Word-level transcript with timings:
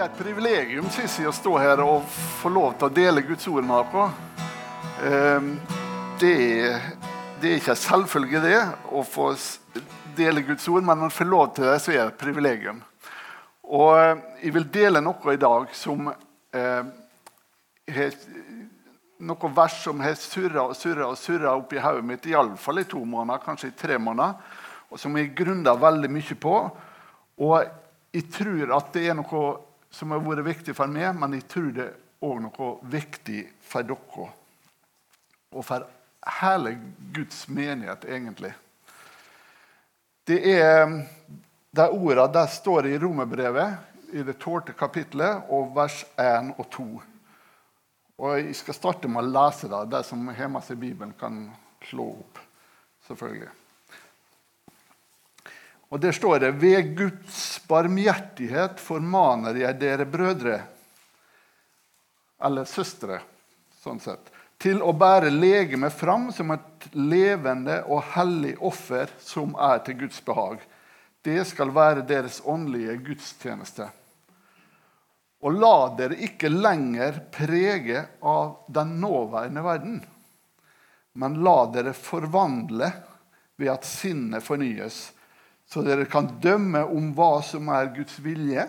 er 0.00 0.08
et 0.08 0.16
privilegium 0.16 0.86
Sissi, 0.88 1.26
å 1.28 1.32
stå 1.34 1.58
her 1.60 1.80
og 1.84 2.06
få 2.40 2.48
lov 2.52 2.76
til 2.78 2.88
å 2.88 2.94
dele 2.94 3.24
Guds 3.26 3.44
ord 3.50 3.66
med 3.68 3.90
dere. 3.92 4.06
Det, 6.20 6.36
det 7.42 7.50
er 7.50 7.58
ikke 7.58 7.74
en 7.74 7.80
selvfølge 7.82 8.40
det 8.44 8.60
å 8.96 9.02
få 9.04 9.26
dele 10.16 10.44
Guds 10.46 10.64
ord, 10.72 10.86
men 10.86 10.96
når 10.96 11.10
man 11.10 11.14
får 11.18 11.28
lov 11.28 11.52
til 11.52 11.68
det, 11.68 11.76
så 11.84 11.92
er 11.92 12.00
det 12.00 12.06
et 12.14 12.22
privilegium. 12.22 12.80
Og 13.70 13.92
eh, 13.98 14.24
jeg 14.46 14.56
vil 14.56 14.68
dele 14.72 15.04
noe 15.04 15.36
i 15.36 15.40
dag 15.40 15.68
som 15.76 16.08
eh, 16.08 16.82
noen 19.20 19.56
vers 19.60 19.80
som 19.84 20.00
har 20.00 20.16
surra 20.18 20.68
og 20.70 20.76
surra 20.80 21.12
og 21.12 21.20
surra 21.20 21.56
oppi 21.60 21.80
hodet 21.80 22.08
mitt 22.08 22.28
iallfall 22.30 22.80
i 22.80 22.88
to 22.88 23.04
måneder, 23.04 23.44
kanskje 23.44 23.74
i 23.74 23.78
tre 23.84 24.00
måneder, 24.00 24.40
og 24.90 24.98
som 24.98 25.16
jeg 25.20 25.34
grunner 25.36 25.76
veldig 25.80 26.10
mye 26.10 26.40
på. 26.40 26.60
Og 27.44 27.56
jeg 28.16 28.30
tror 28.32 28.78
at 28.80 28.94
det 28.96 29.10
er 29.10 29.20
noe 29.20 29.48
som 29.90 30.14
har 30.14 30.22
vært 30.24 30.46
viktig 30.46 30.74
for 30.76 30.90
meg, 30.90 31.12
men 31.18 31.36
jeg 31.38 31.46
tror 31.50 31.70
det 31.74 31.88
er 31.90 32.42
noe 32.44 32.70
viktig 32.92 33.44
for 33.64 33.86
dere. 33.86 34.26
Og 35.50 35.66
for 35.66 35.86
hele 36.40 36.76
Guds 37.14 37.46
menighet, 37.48 38.04
egentlig. 38.06 38.52
Det 40.28 40.38
er 40.52 40.84
de 41.70 41.86
ordene 41.90 42.28
der 42.34 42.50
står 42.50 42.86
i 42.86 42.98
Romerbrevet 42.98 44.14
i 44.14 44.24
det 44.26 44.38
tolvte 44.42 44.74
kapitlet, 44.78 45.46
og 45.50 45.72
vers 45.74 46.02
1 46.18 46.54
og 46.58 46.66
2. 46.70 46.88
Og 48.20 48.36
Jeg 48.38 48.56
skal 48.58 48.76
starte 48.76 49.08
med 49.08 49.24
å 49.24 49.30
lese 49.32 49.70
det. 49.70 49.84
De 49.94 50.02
som 50.04 50.28
har 50.28 50.50
med 50.52 50.66
seg 50.66 50.80
Bibelen, 50.82 51.14
kan 51.18 51.46
slå 51.88 52.10
opp. 52.18 52.38
selvfølgelig. 53.06 53.59
Og 55.90 56.00
Der 56.00 56.12
står 56.12 56.38
det 56.38 56.50
ved 56.62 56.94
Guds 56.96 57.60
barmhjertighet 57.66 58.78
formaner 58.78 59.56
jeg 59.58 59.78
dere 59.80 60.06
brødre, 60.06 60.60
eller 62.40 62.64
søstre, 62.64 63.18
sånn 63.82 63.98
sett, 64.00 64.30
til 64.60 64.82
å 64.86 64.92
bære 64.94 65.32
legemet 65.34 65.92
fram 65.92 66.28
som 66.36 66.52
et 66.54 66.86
levende 66.94 67.80
og 67.90 68.04
hellig 68.14 68.54
offer 68.62 69.10
som 69.18 69.56
er 69.58 69.82
til 69.84 69.98
Guds 70.04 70.22
behag. 70.24 70.60
Det 71.24 71.42
skal 71.48 71.74
være 71.74 72.06
deres 72.06 72.38
åndelige 72.44 72.96
gudstjeneste. 73.10 73.90
Og 75.42 75.56
la 75.56 75.76
dere 75.98 76.20
ikke 76.22 76.52
lenger 76.52 77.22
prege 77.32 78.04
av 78.20 78.60
den 78.68 78.98
nåværende 79.00 79.64
verden, 79.64 80.02
men 81.18 81.40
la 81.42 81.64
dere 81.72 81.96
forvandle 81.96 82.92
ved 83.58 83.72
at 83.72 83.88
sinnet 83.88 84.44
fornyes 84.44 85.08
så 85.70 85.82
dere 85.86 86.04
kan 86.10 86.26
dømme 86.42 86.82
om 86.90 87.12
hva 87.14 87.44
som 87.46 87.68
er 87.70 87.92
Guds 87.94 88.16
vilje. 88.18 88.64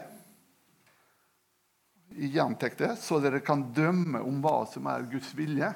Gjentek 2.13 2.77
det. 2.77 2.91
Så 3.01 3.17
dere 3.23 3.39
kan 3.41 3.63
dømme 3.73 4.21
om 4.21 4.37
hva 4.43 4.59
som 4.69 4.85
er 4.91 5.07
Guds 5.09 5.31
vilje. 5.33 5.71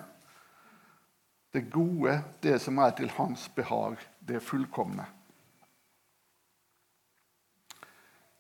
Det 1.50 1.64
gode, 1.74 2.20
det 2.46 2.60
som 2.62 2.78
er 2.78 2.94
til 2.94 3.10
hans 3.18 3.48
behag, 3.58 3.98
det 4.22 4.44
fullkomne. 4.46 5.08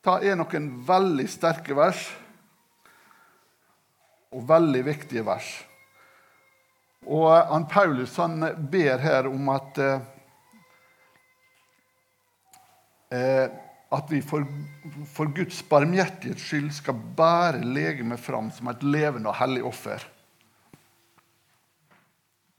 Ta 0.05 0.19
er 0.21 0.37
noen 0.37 0.69
veldig 0.85 1.25
sterke 1.31 1.73
vers 1.73 2.05
og 4.29 4.45
veldig 4.45 4.85
viktige 4.85 5.25
vers. 5.25 5.55
Og 7.09 7.31
han 7.33 7.65
Paulus 7.71 8.13
han 8.21 8.45
ber 8.69 9.01
her 9.01 9.31
om 9.31 9.49
at 9.55 9.81
Eh, 9.81 10.01
at 13.09 14.09
vi 14.09 14.21
for, 14.25 14.45
for 15.13 15.29
Guds 15.35 15.61
barmhjertighets 15.69 16.47
skyld 16.49 16.71
skal 16.73 16.97
bære 17.17 17.61
legemet 17.63 18.19
fram 18.19 18.49
som 18.51 18.71
et 18.71 18.83
levende 18.83 19.29
og 19.29 19.37
hellig 19.39 19.63
offer. 19.65 20.03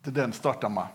Det 0.01 0.13
er 0.13 0.17
det 0.21 0.27
han 0.29 0.37
starter 0.37 0.71
med. 0.71 0.87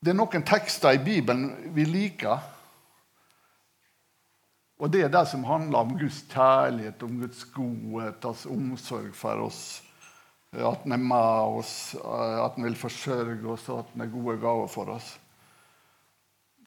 Det 0.00 0.12
er 0.12 0.16
noen 0.16 0.44
tekster 0.46 0.96
i 0.96 1.02
Bibelen 1.02 1.72
vi 1.74 1.84
liker. 1.88 2.52
Og 4.76 4.92
det 4.92 5.06
er 5.06 5.12
det 5.12 5.24
som 5.28 5.44
handler 5.48 5.82
om 5.82 5.94
Guds 5.98 6.22
kjærlighet, 6.30 7.02
om 7.02 7.20
Guds 7.20 7.44
godhet, 7.52 8.24
hans 8.24 8.44
omsorg 8.48 9.12
for 9.16 9.46
oss. 9.46 9.60
At 10.52 10.84
han 10.84 10.94
er 10.96 11.00
med 11.02 11.60
oss, 11.60 11.94
at 11.96 12.56
han 12.56 12.64
vil 12.64 12.76
forsørge 12.78 13.40
oss, 13.52 13.68
og 13.72 13.82
at 13.82 13.94
han 13.94 14.04
er 14.04 14.12
gode 14.12 14.36
gaver 14.40 14.68
for 14.72 14.92
oss. 14.94 15.14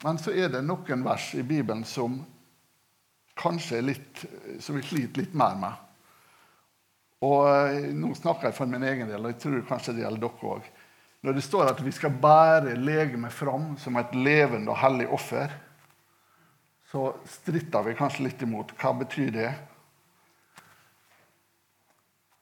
Men 0.04 0.20
så 0.22 0.32
er 0.32 0.52
det 0.54 0.64
noen 0.64 1.04
vers 1.04 1.34
i 1.36 1.44
Bibelen 1.44 1.84
som 1.88 2.22
kanskje 3.40 3.80
er 3.80 3.88
litt, 3.88 4.26
som 4.60 4.78
vi 4.78 4.84
sliter 4.84 5.24
litt 5.24 5.36
mer 5.38 5.58
med. 5.60 5.86
Og 7.28 7.48
eh, 7.52 7.90
Nå 7.96 8.14
snakker 8.16 8.50
jeg 8.50 8.58
for 8.58 8.72
min 8.72 8.86
egen 8.88 9.10
del, 9.12 9.24
og 9.24 9.34
jeg 9.34 9.42
tror 9.44 9.66
kanskje 9.68 9.98
det 9.98 10.06
gjelder 10.06 10.24
dere 10.24 10.54
òg. 10.54 10.70
Når 11.28 11.36
det 11.36 11.44
står 11.44 11.72
at 11.74 11.82
vi 11.84 11.92
skal 11.92 12.16
bære 12.16 12.78
legemet 12.80 13.36
fram 13.36 13.74
som 13.80 13.98
et 14.00 14.14
levende 14.16 14.72
og 14.72 14.80
hellig 14.80 15.10
offer, 15.12 15.52
så 16.90 17.10
stritter 17.28 17.84
vi 17.86 17.98
kanskje 18.00 18.24
litt 18.26 18.46
imot. 18.46 18.72
Hva 18.80 18.94
betyr 19.02 19.34
det? 19.36 19.50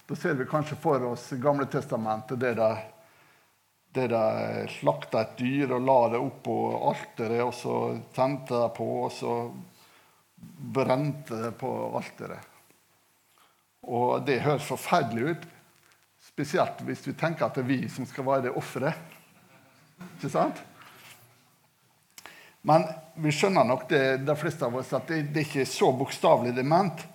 Da 0.07 0.16
ser 0.16 0.38
vi 0.40 0.46
kanskje 0.47 0.78
for 0.79 1.03
oss 1.09 1.25
Gamle 1.41 1.66
testamentet, 1.67 2.40
det 2.40 2.53
der 2.62 2.85
der 3.97 4.12
de 4.13 4.68
slakta 4.78 5.24
et 5.24 5.38
dyr 5.40 5.74
og 5.75 5.84
la 5.85 5.97
det 6.13 6.22
opp 6.22 6.44
på 6.46 6.58
alteret, 6.91 7.41
og 7.44 7.53
så 7.56 7.78
tente 8.16 8.53
de 8.53 8.69
på, 8.78 8.88
og 9.08 9.12
så 9.13 9.34
brente 10.78 11.41
det 11.41 11.52
på 11.59 11.74
alteret. 11.97 12.53
Og 13.88 14.24
det 14.28 14.41
høres 14.44 14.68
forferdelig 14.68 15.34
ut, 15.34 15.46
spesielt 16.28 16.81
hvis 16.85 17.06
vi 17.08 17.16
tenker 17.18 17.47
at 17.47 17.58
det 17.58 17.63
er 17.63 17.72
vi 17.72 17.80
som 17.90 18.08
skal 18.08 18.25
være 18.28 18.47
det 18.47 18.56
offeret. 18.59 19.16
Ikke 20.18 20.29
sant? 20.29 20.59
Men 22.68 22.84
vi 23.24 23.31
skjønner 23.31 23.64
nok 23.64 23.88
det, 23.90 24.03
de 24.28 24.35
fleste 24.38 24.68
av 24.68 24.75
oss, 24.75 24.91
at 24.94 25.08
det, 25.08 25.22
det 25.31 25.44
er 25.44 25.47
ikke 25.47 25.69
så 25.69 25.91
bokstavelig 25.96 26.52
det 26.56 26.66
er 26.66 26.72
ment. 26.74 27.06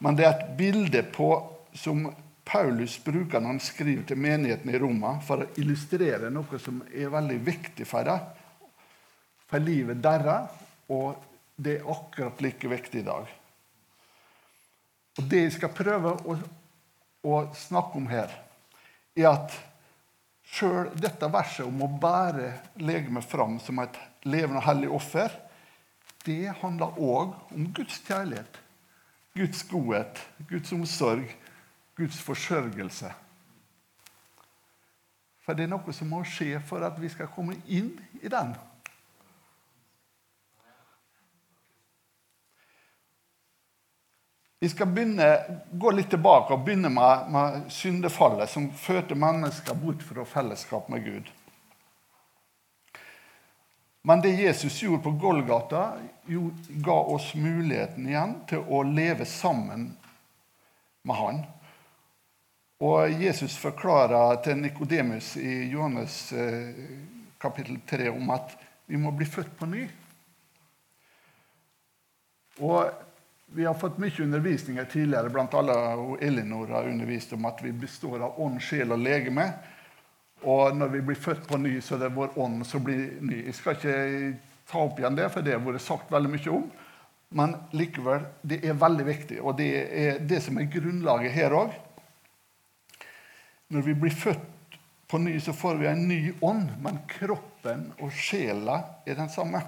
Men 0.00 0.16
det 0.16 0.26
er 0.26 0.36
et 0.36 0.52
bilde 0.56 1.02
på 1.12 1.32
som 1.76 2.06
Paulus 2.50 2.96
bruker 3.04 3.38
når 3.38 3.52
han 3.54 3.62
skriver 3.62 4.06
til 4.08 4.18
menigheten 4.18 4.72
i 4.72 4.78
Roma, 4.82 5.14
for 5.22 5.44
å 5.44 5.50
illustrere 5.60 6.32
noe 6.34 6.58
som 6.58 6.80
er 6.90 7.12
veldig 7.12 7.38
viktig 7.46 7.86
for 7.86 8.08
dem, 8.08 8.24
for 9.50 9.62
livet 9.62 10.00
deres, 10.02 10.56
og 10.90 11.20
det 11.54 11.76
er 11.78 11.90
akkurat 11.92 12.40
like 12.42 12.70
viktig 12.70 13.02
i 13.02 13.06
dag. 13.06 13.28
Og 15.18 15.28
Det 15.30 15.42
jeg 15.44 15.52
skal 15.58 15.74
prøve 15.74 16.14
å, 16.26 16.36
å 17.28 17.40
snakke 17.54 17.98
om 18.00 18.08
her, 18.10 18.32
er 19.14 19.28
at 19.30 19.54
sjøl 20.50 20.90
dette 20.98 21.28
verset 21.30 21.66
om 21.66 21.84
å 21.84 21.90
bære 22.02 22.48
legemet 22.82 23.26
fram 23.26 23.58
som 23.62 23.78
et 23.82 23.98
levende 24.26 24.62
og 24.62 24.66
hellig 24.66 24.90
offer, 24.96 25.34
det 26.26 26.56
handler 26.60 26.98
òg 26.98 27.36
om 27.54 27.70
Guds 27.76 28.00
kjærlighet, 28.06 28.58
Guds 29.38 29.62
godhet, 29.70 30.18
Guds 30.50 30.72
omsorg, 30.74 31.30
Guds 32.00 32.20
forsørgelse. 32.24 33.12
For 35.44 35.56
det 35.56 35.66
er 35.66 35.72
noe 35.72 35.92
som 35.92 36.10
må 36.12 36.22
skje 36.24 36.60
for 36.64 36.84
at 36.86 36.98
vi 37.00 37.10
skal 37.12 37.30
komme 37.34 37.58
inn 37.68 37.92
i 38.22 38.30
den. 38.32 38.52
Vi 44.60 44.68
skal 44.68 44.90
begynne, 44.92 45.26
gå 45.72 45.90
litt 45.96 46.10
tilbake 46.12 46.52
og 46.52 46.66
begynne 46.66 46.90
med, 46.92 47.30
med 47.32 47.70
syndefallet, 47.72 48.50
som 48.52 48.66
førte 48.76 49.16
mennesker 49.16 49.78
bort 49.80 50.02
fra 50.04 50.26
fellesskap 50.28 50.90
med 50.92 51.06
Gud. 51.06 51.30
Men 54.04 54.20
det 54.20 54.34
Jesus 54.36 54.82
gjorde 54.82 55.02
på 55.06 55.14
Golgata, 55.22 55.94
ga 56.84 56.98
oss 57.14 57.32
muligheten 57.34 58.08
igjen 58.08 58.36
til 58.52 58.68
å 58.68 58.82
leve 58.84 59.24
sammen 59.28 59.90
med 61.08 61.16
Han. 61.16 61.40
Og 62.80 63.12
Jesus 63.12 63.58
forklarer 63.60 64.38
til 64.40 64.56
Nikodemus 64.56 65.34
i 65.36 65.66
Johannes 65.68 66.14
eh, 66.32 66.70
kapittel 67.40 67.76
3 67.84 68.06
om 68.08 68.30
at 68.32 68.54
vi 68.88 68.96
må 68.96 69.12
bli 69.12 69.26
født 69.28 69.52
på 69.58 69.68
ny. 69.68 69.84
Og 72.64 73.06
Vi 73.50 73.64
har 73.66 73.74
fått 73.74 73.96
mye 73.98 74.22
undervisninger 74.22 74.84
tidligere, 74.86 75.30
blant 75.34 75.54
alle 75.58 75.74
og 75.98 76.20
Elinor 76.22 76.68
har 76.70 76.86
undervist 76.86 77.32
om 77.34 77.48
at 77.48 77.58
vi 77.64 77.72
består 77.74 78.22
av 78.22 78.36
ånd, 78.38 78.60
sjel 78.62 78.94
og 78.94 79.02
legeme. 79.02 79.48
Og 80.46 80.76
når 80.78 80.92
vi 80.92 81.00
blir 81.08 81.18
født 81.18 81.48
på 81.48 81.58
ny, 81.58 81.72
så 81.82 81.96
er 81.96 82.04
det 82.04 82.12
vår 82.14 82.38
ånd 82.38 82.62
som 82.62 82.84
blir 82.86 83.18
ny. 83.18 83.40
Jeg 83.48 83.56
skal 83.58 83.74
ikke 83.74 83.96
ta 84.70 84.84
opp 84.84 85.02
igjen 85.02 85.18
det, 85.18 85.26
for 85.34 85.42
det 85.42 85.56
har 85.56 85.64
vært 85.66 85.82
sagt 85.82 86.14
veldig 86.14 86.30
mye 86.30 86.54
om. 86.60 86.70
Men 87.34 87.56
likevel, 87.74 88.28
det 88.46 88.60
er 88.62 88.78
veldig 88.78 89.08
viktig, 89.10 89.40
og 89.42 89.58
det 89.58 89.70
er 90.06 90.22
det 90.30 90.38
som 90.46 90.62
er 90.62 90.70
grunnlaget 90.70 91.34
her 91.34 91.58
òg. 91.58 91.74
Når 93.70 93.82
vi 93.86 93.94
blir 93.94 94.14
født 94.14 94.78
på 95.10 95.18
ny, 95.18 95.40
så 95.40 95.52
får 95.52 95.74
vi 95.78 95.86
en 95.86 96.08
ny 96.08 96.20
ånd, 96.40 96.70
men 96.82 96.98
kroppen 97.10 97.92
og 98.02 98.10
sjela 98.14 98.80
er 99.06 99.18
den 99.18 99.30
samme. 99.30 99.60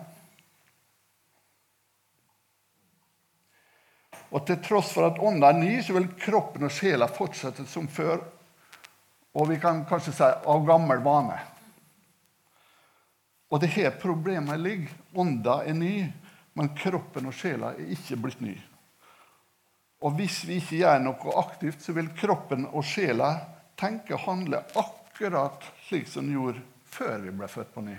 Og 4.32 4.46
til 4.48 4.58
tross 4.64 4.90
for 4.96 5.06
at 5.10 5.20
ånda 5.20 5.52
er 5.52 5.60
ny, 5.60 5.72
så 5.84 5.94
vil 5.94 6.08
kroppen 6.18 6.66
og 6.66 6.72
sjela 6.72 7.08
fortsette 7.10 7.66
som 7.68 7.86
før. 7.90 8.22
Og 9.36 9.48
vi 9.50 9.58
kan 9.60 9.84
kanskje 9.88 10.14
si 10.16 10.24
av 10.26 10.66
gammel 10.66 11.02
vane. 11.04 11.38
Og 13.52 13.60
det 13.60 13.74
her 13.74 13.92
problemet 14.00 14.60
ligger. 14.60 14.94
Ånda 15.14 15.60
er 15.68 15.76
ny, 15.76 15.94
men 16.56 16.74
kroppen 16.76 17.28
og 17.28 17.36
sjela 17.36 17.74
er 17.76 17.92
ikke 17.92 18.18
blitt 18.24 18.40
ny. 18.40 18.54
Og 20.02 20.16
hvis 20.18 20.40
vi 20.48 20.56
ikke 20.58 20.80
gjør 20.80 21.02
noe 21.04 21.34
aktivt, 21.42 21.82
så 21.84 21.94
vil 21.94 22.10
kroppen 22.16 22.64
og 22.72 22.86
sjela 22.88 23.34
tenke 23.80 24.14
og 24.16 24.24
handle 24.26 24.62
akkurat 24.78 25.64
slik 25.86 26.08
som 26.08 26.26
den 26.26 26.36
gjorde 26.36 26.62
før 26.92 27.18
vi 27.24 27.34
ble 27.36 27.48
født 27.48 27.74
på 27.74 27.84
ny. 27.86 27.98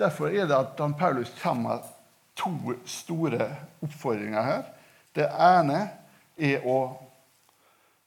Derfor 0.00 0.32
er 0.32 0.46
det 0.48 0.56
at 0.56 0.76
Dan 0.78 0.94
Paulus 0.96 1.32
kommer 1.42 1.76
med 1.76 1.88
to 2.34 2.74
store 2.88 3.50
oppfordringer 3.84 4.42
her. 4.42 4.62
Det 5.12 5.26
ene 5.28 5.80
er 6.40 6.64
å 6.64 6.78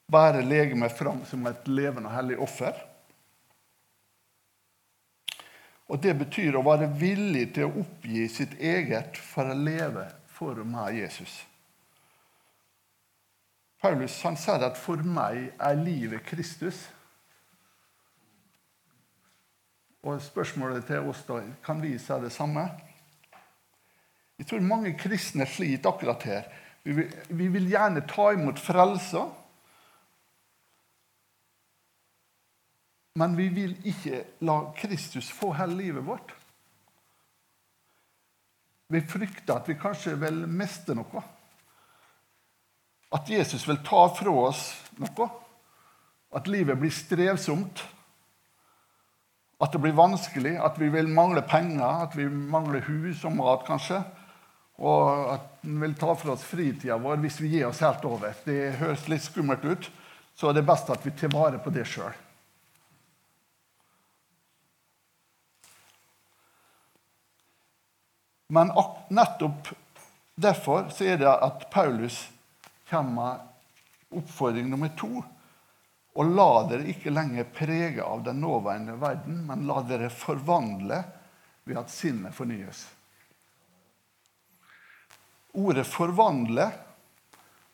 bære 0.10 0.42
legemet 0.48 0.96
fram 0.98 1.22
som 1.30 1.46
et 1.46 1.68
levende 1.70 2.10
og 2.10 2.16
hellig 2.16 2.40
offer. 2.42 2.74
Og 5.94 6.02
Det 6.02 6.16
betyr 6.18 6.58
å 6.58 6.66
være 6.66 6.90
villig 6.98 7.52
til 7.54 7.70
å 7.70 7.84
oppgi 7.84 8.26
sitt 8.32 8.56
eget 8.58 9.20
for 9.20 9.52
å 9.52 9.58
leve 9.58 10.08
for 10.34 10.58
og 10.64 10.66
med 10.66 10.98
Jesus. 10.98 11.44
Paulus 13.84 14.22
han 14.24 14.38
sier 14.40 14.64
at 14.64 14.78
'for 14.78 15.04
meg 15.04 15.52
er 15.60 15.74
livet 15.76 16.24
Kristus'. 16.24 16.88
Og 20.04 20.22
spørsmålet 20.22 20.86
til 20.86 21.00
oss 21.00 21.24
da 21.28 21.42
kan 21.64 21.82
vi 21.82 21.98
si 21.98 22.14
det 22.14 22.32
samme. 22.32 22.70
Jeg 24.40 24.48
tror 24.48 24.60
mange 24.60 24.98
kristne 25.00 25.46
sliter 25.46 25.90
akkurat 25.90 26.24
her. 26.24 26.44
Vi 26.84 26.94
vil, 26.94 27.14
vi 27.30 27.48
vil 27.48 27.70
gjerne 27.70 28.08
ta 28.08 28.32
imot 28.32 28.60
frelsa. 28.60 29.30
Men 33.16 33.38
vi 33.38 33.48
vil 33.48 33.78
ikke 33.86 34.26
la 34.40 34.72
Kristus 34.78 35.32
få 35.32 35.52
hele 35.54 35.76
livet 35.76 36.06
vårt. 36.06 36.36
Vi 38.88 39.02
frykter 39.02 39.56
at 39.56 39.68
vi 39.68 39.74
kanskje 39.74 40.20
vil 40.20 40.48
miste 40.48 40.96
noe. 40.96 41.24
At 43.14 43.30
Jesus 43.30 43.68
vil 43.68 43.82
ta 43.86 44.08
fra 44.16 44.34
oss 44.48 44.66
noe. 44.98 45.30
At 46.34 46.50
livet 46.50 46.80
blir 46.82 46.94
strevsomt. 46.94 47.84
At 49.62 49.72
det 49.72 49.80
blir 49.84 49.96
vanskelig, 49.96 50.58
at 50.58 50.80
vi 50.82 50.90
vil 50.92 51.08
mangle 51.08 51.44
penger, 51.46 51.86
at 52.08 52.18
vi 52.18 52.26
mangler 52.28 52.84
hus 52.88 53.22
og 53.24 53.38
mat, 53.38 53.62
kanskje. 53.68 54.02
Og 54.82 55.30
at 55.36 55.46
han 55.62 55.78
vil 55.86 55.94
ta 55.96 56.16
fra 56.18 56.34
oss 56.34 56.44
fritida 56.44 56.98
vår 57.00 57.22
hvis 57.22 57.38
vi 57.44 57.54
gir 57.54 57.70
oss 57.70 57.84
helt 57.86 58.04
over. 58.10 58.34
Det 58.44 58.74
høres 58.82 59.06
litt 59.12 59.24
skummelt 59.24 59.64
ut, 59.64 59.88
så 60.36 60.50
er 60.50 60.58
det 60.58 60.66
best 60.68 60.90
at 60.90 61.06
vi 61.06 61.14
tar 61.16 61.32
vare 61.32 61.62
på 61.62 61.72
det 61.72 61.86
sjøl. 61.88 62.12
Men 68.54 68.74
nettopp 69.10 69.72
derfor 70.36 70.90
så 70.94 71.14
er 71.14 71.22
det 71.22 71.30
at 71.30 71.70
Paulus 71.74 72.20
kommer 72.90 73.40
oppfordring 74.14 74.70
nummer 74.70 74.92
to 74.98 75.24
og 76.14 76.30
la 76.30 76.50
dere 76.70 76.92
ikke 76.94 77.14
lenger 77.14 77.48
prege 77.56 78.04
av 78.06 78.22
den 78.26 78.42
nåværende 78.44 78.96
verden, 79.02 79.40
men 79.48 79.66
la 79.66 79.80
dere 79.88 80.12
forvandle 80.14 81.00
ved 81.66 81.80
at 81.80 81.90
sinnet 81.90 82.36
fornyes. 82.36 82.86
Ordet 85.54 85.86
'forvandle', 85.86 86.72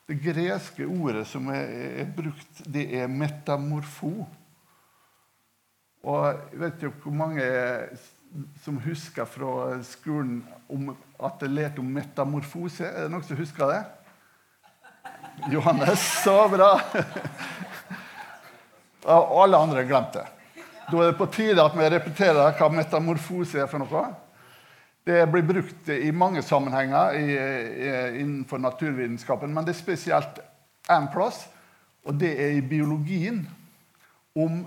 det 0.08 0.22
greske 0.22 0.86
ordet 0.86 1.26
som 1.26 1.48
er, 1.48 2.04
brukt, 2.16 2.64
det 2.64 2.94
er 2.96 3.08
'metamorfo'. 3.08 4.26
Og 6.02 6.24
jeg 6.52 6.60
vet 6.60 6.82
jo 6.82 6.90
hvor 6.90 7.12
mange 7.12 7.44
som 8.64 8.78
husker 8.78 9.24
fra 9.24 9.82
skolen 9.82 10.46
at 11.20 11.40
det 11.40 11.50
lærte 11.50 11.78
om 11.78 11.84
metamorfose. 11.84 12.84
Er 12.84 13.02
det 13.02 13.10
noen 13.10 13.24
som 13.24 13.36
husker 13.36 13.66
det? 13.66 13.84
Johannes, 15.48 16.22
så 16.24 16.48
bra! 16.48 16.80
Og 19.04 19.42
alle 19.42 19.56
andre 19.56 19.84
glemte 19.88 20.20
det. 20.20 20.64
Da 20.90 20.98
er 20.98 21.12
det 21.12 21.18
på 21.20 21.28
tide 21.32 21.62
at 21.62 21.76
vi 21.78 21.86
repeterer 21.88 22.56
hva 22.58 22.68
metamorfose 22.74 23.62
er 23.62 23.70
for 23.70 23.80
noe. 23.80 24.02
Det 25.06 25.22
blir 25.30 25.46
brukt 25.46 25.88
i 25.94 26.10
mange 26.12 26.42
sammenhenger 26.44 27.16
i, 27.16 27.28
i, 27.30 27.92
innenfor 28.20 28.60
naturvitenskapen, 28.60 29.54
men 29.54 29.64
det 29.64 29.72
er 29.72 29.80
spesielt 29.80 30.42
én 30.90 31.08
plass, 31.14 31.44
og 32.04 32.18
det 32.20 32.34
er 32.42 32.58
i 32.58 32.66
biologien. 32.66 33.44
Om 34.36 34.64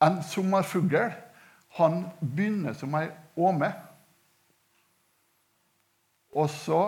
en 0.00 0.22
sommerfugl 0.24 1.10
han 1.76 2.00
begynner 2.20 2.74
som 2.74 2.94
ei 2.98 3.10
åme. 3.36 3.68
Og 6.34 6.50
så 6.50 6.80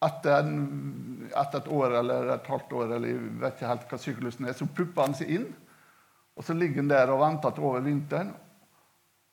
etter, 0.00 0.36
en, 0.40 1.28
etter, 1.28 1.60
et 1.60 1.72
år 1.76 1.96
eller 2.00 2.30
et 2.36 2.46
halvt 2.48 2.72
år 2.72 2.94
eller 2.96 3.10
jeg 3.10 3.32
vet 3.42 3.58
ikke 3.58 3.72
helt 3.72 3.90
hva 3.90 3.98
syklusen 4.00 4.48
er, 4.48 4.56
så 4.56 4.68
pupper 4.68 5.04
han 5.04 5.16
seg 5.18 5.34
inn. 5.36 5.50
Og 6.38 6.46
så 6.46 6.56
ligger 6.56 6.80
han 6.80 6.92
der 6.92 7.12
og 7.12 7.20
venter 7.20 7.52
til 7.52 7.66
over 7.68 7.84
vinteren. 7.84 8.30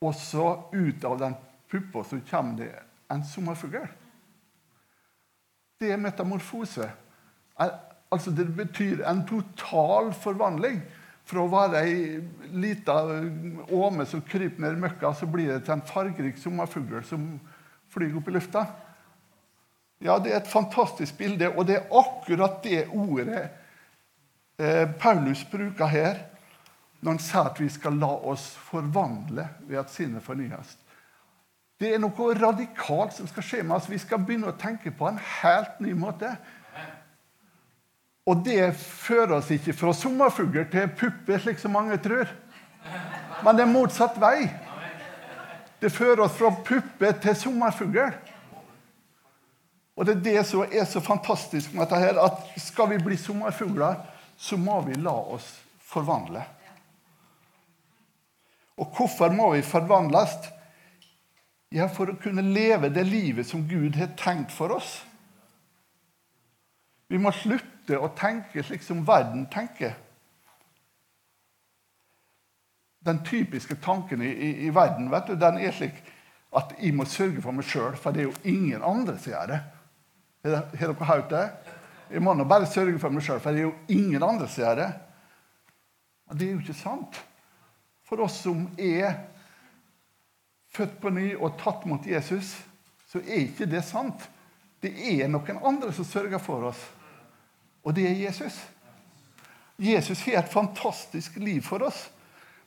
Og 0.03 0.13
så 0.17 0.49
ut 0.73 1.07
av 1.07 1.15
den 1.21 1.37
puppa 1.71 2.03
så 2.05 2.19
kommer 2.29 2.59
det 2.59 2.71
en 3.13 3.23
sommerfugl. 3.23 3.87
Det 5.79 5.91
er 5.93 6.01
metamorfose. 6.01 6.89
Altså 7.57 8.31
Det 8.31 8.47
betyr 8.55 9.05
en 9.07 9.23
total 9.27 10.11
forvandling. 10.13 10.81
Fra 11.27 11.43
å 11.43 11.51
være 11.51 11.79
ei 11.83 12.19
lita 12.55 13.01
åme 13.75 14.05
som 14.07 14.21
kryper 14.23 14.63
ned 14.63 14.77
i 14.77 14.83
møkka, 14.85 15.11
så 15.11 15.27
blir 15.27 15.49
det 15.51 15.65
til 15.65 15.75
en 15.75 15.83
fargerik 15.83 16.37
sommerfugl 16.39 17.01
som 17.07 17.33
flyr 17.91 18.15
opp 18.15 18.29
i 18.31 18.35
lufta. 18.35 18.63
Ja, 20.03 20.19
det 20.21 20.31
er 20.31 20.41
et 20.41 20.49
fantastisk 20.49 21.17
bilde, 21.17 21.49
og 21.57 21.65
det 21.67 21.79
er 21.79 21.93
akkurat 21.99 22.59
det 22.63 22.83
ordet 22.93 23.47
eh, 24.59 24.85
Paulus 24.99 25.41
bruker 25.49 25.89
her 25.89 26.19
når 27.01 27.15
han 27.15 27.21
sier 27.21 27.47
at 27.49 27.59
vi 27.61 27.69
skal 27.69 27.97
la 28.01 28.09
oss 28.29 28.49
forvandle 28.69 29.45
ved 29.67 29.79
at 29.81 29.93
sinnet 29.93 30.25
fornyes. 30.25 30.75
Det 31.77 31.91
er 31.93 32.01
noe 32.01 32.33
radikalt 32.33 33.13
som 33.13 33.27
skal 33.29 33.45
skje 33.45 33.63
med 33.63 33.75
oss. 33.77 33.89
Vi 33.89 33.99
skal 34.01 34.23
begynne 34.25 34.49
å 34.49 34.57
tenke 34.57 34.89
på 34.89 35.05
en 35.09 35.19
helt 35.41 35.77
ny 35.83 35.93
måte. 35.97 36.31
Og 38.27 38.41
det 38.43 38.73
fører 38.81 39.37
oss 39.37 39.51
ikke 39.53 39.75
fra 39.77 39.93
sommerfugl 39.95 40.65
til 40.71 40.89
pupper, 40.89 41.37
slik 41.39 41.61
som 41.61 41.77
mange 41.77 41.99
tror. 42.01 42.25
Men 43.45 43.55
det 43.55 43.63
er 43.63 43.71
motsatt 43.71 44.17
vei. 44.19 44.49
Det 45.77 45.93
fører 45.93 46.25
oss 46.25 46.33
fra 46.39 46.49
puppe 46.65 47.13
til 47.21 47.37
sommerfugl. 47.37 48.09
Og 49.97 50.05
det 50.05 50.13
er 50.13 50.25
det 50.27 50.41
som 50.45 50.61
er 50.61 50.85
så 50.85 51.01
fantastisk 51.01 51.73
med 51.73 51.87
dette 51.87 51.99
her, 52.01 52.19
at 52.21 52.43
skal 52.61 52.91
vi 52.91 52.99
bli 53.01 53.17
sommerfugler, 53.17 53.97
så 54.37 54.57
må 54.61 54.77
vi 54.85 54.93
la 55.01 55.15
oss 55.33 55.47
forvandle. 55.89 56.43
Og 58.77 58.91
hvorfor 58.93 59.33
må 59.33 59.49
vi 59.55 59.63
forvandles? 59.65 60.35
Ja, 61.73 61.87
for 61.89 62.11
å 62.11 62.19
kunne 62.21 62.45
leve 62.45 62.91
det 62.93 63.07
livet 63.09 63.49
som 63.49 63.65
Gud 63.67 63.97
har 63.97 64.13
tenkt 64.19 64.53
for 64.53 64.75
oss. 64.75 64.99
Vi 67.09 67.17
må 67.17 67.33
slutte 67.33 67.97
å 67.97 68.11
tenke 68.15 68.63
slik 68.63 68.85
som 68.85 69.01
verden 69.07 69.47
tenker. 69.49 69.95
Den 73.07 73.23
typiske 73.25 73.79
tanken 73.81 74.21
i, 74.21 74.29
i, 74.29 74.51
i 74.67 74.71
verden 74.75 75.09
vet 75.09 75.31
du, 75.31 75.35
den 75.39 75.57
er 75.63 75.73
slik 75.73 75.97
at 76.55 76.75
jeg 76.77 76.93
må 76.95 77.07
sørge 77.09 77.41
for 77.43 77.55
meg 77.55 77.65
sjøl, 77.67 77.97
for 77.99 78.13
det 78.13 78.23
er 78.23 78.29
jo 78.29 78.53
ingen 78.53 78.85
andre 78.85 79.17
som 79.17 79.33
gjør 79.33 79.51
det. 79.55 79.59
Har 80.55 80.93
dere 80.93 81.09
hørt 81.09 81.29
det? 81.33 81.45
Jeg 82.11 82.23
må 82.23 82.33
nå 82.33 82.45
bare 82.47 82.69
sørge 82.71 82.99
for 83.01 83.11
meg 83.11 83.25
sjøl, 83.25 83.41
for 83.43 83.51
det 83.51 83.63
er 83.63 83.67
jo 83.67 83.75
ingen 83.91 84.23
andre 84.23 84.47
som 84.47 84.63
gjør 84.63 84.79
det. 84.79 84.91
Men 86.27 86.39
det 86.39 86.47
er 86.47 86.53
jo 86.53 86.61
ikke 86.63 86.77
sant. 86.77 87.19
For 88.07 88.23
oss 88.23 88.39
som 88.45 88.63
er 88.79 89.17
født 90.71 90.95
på 91.01 91.11
ny 91.11 91.29
og 91.35 91.57
tatt 91.59 91.83
mot 91.89 92.05
Jesus, 92.07 92.53
så 93.07 93.19
er 93.23 93.47
ikke 93.47 93.67
det 93.67 93.83
sant. 93.87 94.23
Det 94.83 94.93
er 94.93 95.27
noen 95.31 95.59
andre 95.65 95.91
som 95.95 96.07
sørger 96.07 96.39
for 96.43 96.69
oss, 96.69 96.79
og 97.83 97.95
det 97.97 98.05
er 98.09 98.19
Jesus. 98.27 98.55
Jesus 99.77 100.21
har 100.25 100.41
et 100.41 100.51
fantastisk 100.51 101.37
liv 101.41 101.61
for 101.65 101.85
oss. 101.87 102.07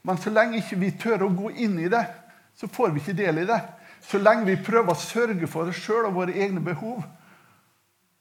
Men 0.02 0.18
så 0.18 0.32
lenge 0.32 0.60
ikke 0.60 0.78
vi 0.80 0.90
tør 0.96 1.26
å 1.26 1.34
gå 1.34 1.50
inn 1.60 1.76
i 1.82 1.90
det, 1.92 2.02
så 2.56 2.68
får 2.70 2.94
vi 2.94 3.02
ikke 3.02 3.18
del 3.18 3.42
i 3.42 3.49
det. 3.49 3.58
Så 4.00 4.20
lenge 4.20 4.49
vi 4.49 4.56
prøver 4.64 4.94
å 4.94 5.00
sørge 5.00 5.49
for 5.50 5.68
oss 5.68 5.80
sjøl 5.82 6.08
og 6.08 6.16
våre 6.16 6.37
egne 6.37 6.62
behov, 6.64 7.02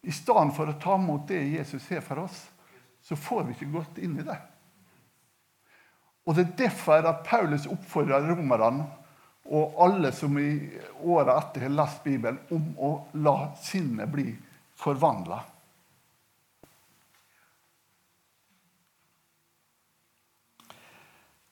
i 0.02 0.12
stedet 0.12 0.56
for 0.56 0.70
å 0.70 0.78
ta 0.80 0.96
imot 0.96 1.28
det 1.28 1.42
Jesus 1.52 1.90
har 1.92 2.02
for 2.06 2.24
oss, 2.24 2.46
så 3.04 3.16
får 3.16 3.44
vi 3.44 3.56
ikke 3.56 3.74
gått 3.74 4.00
inn 4.04 4.20
i 4.20 4.26
det. 4.26 4.38
Og 6.28 6.36
Det 6.36 6.44
er 6.46 6.58
derfor 6.58 7.06
at 7.10 7.24
Paulus 7.26 7.66
oppfordrer 7.68 8.28
romerne 8.30 8.86
og 9.50 9.80
alle 9.82 10.12
som 10.14 10.36
i 10.38 10.52
åra 11.02 11.40
etter 11.40 11.66
har 11.66 11.74
lest 11.74 12.04
Bibelen, 12.04 12.38
om 12.54 12.68
å 12.78 12.90
la 13.24 13.38
sinnet 13.58 14.12
bli 14.12 14.28
forvandla. 14.78 15.40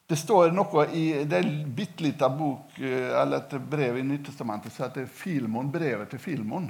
Det 0.08 0.16
står 0.16 0.54
noe 0.56 0.86
i 0.96 1.08
det 1.28 1.40
er 1.42 1.50
bitte 1.76 2.06
lita 2.06 2.30
bok 2.32 2.78
eh, 2.80 3.10
eller 3.12 3.42
et 3.42 3.56
brev 3.60 3.98
i 4.00 4.06
Nyttestamentet 4.08 4.72
som 4.72 4.86
heter 4.86 5.10
Filmon, 5.12 5.72
brevet 5.72 6.14
til 6.14 6.22
Filmon. 6.24 6.70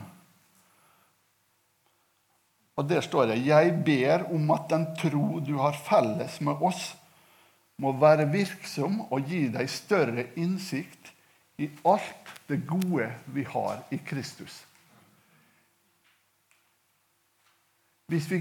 Og 2.78 2.90
Der 2.90 3.02
står 3.02 3.26
det 3.26 3.46
Jeg 3.46 3.74
ber 3.86 4.28
om 4.34 4.52
at 4.54 4.70
den 4.70 4.86
tro 4.96 5.40
du 5.40 5.58
har 5.58 5.74
felles 5.74 6.40
med 6.42 6.62
oss, 6.62 6.96
må 7.78 7.92
være 7.94 8.30
virksom 8.32 9.02
og 9.12 9.26
gi 9.30 9.48
deg 9.54 9.70
større 9.70 10.24
innsikt 10.36 11.12
i 11.62 11.70
alt 11.86 12.32
det 12.50 12.64
gode 12.70 13.10
vi 13.34 13.44
har 13.46 13.84
i 13.94 13.98
Kristus. 13.98 14.64
Hvis 18.08 18.30
vi 18.32 18.40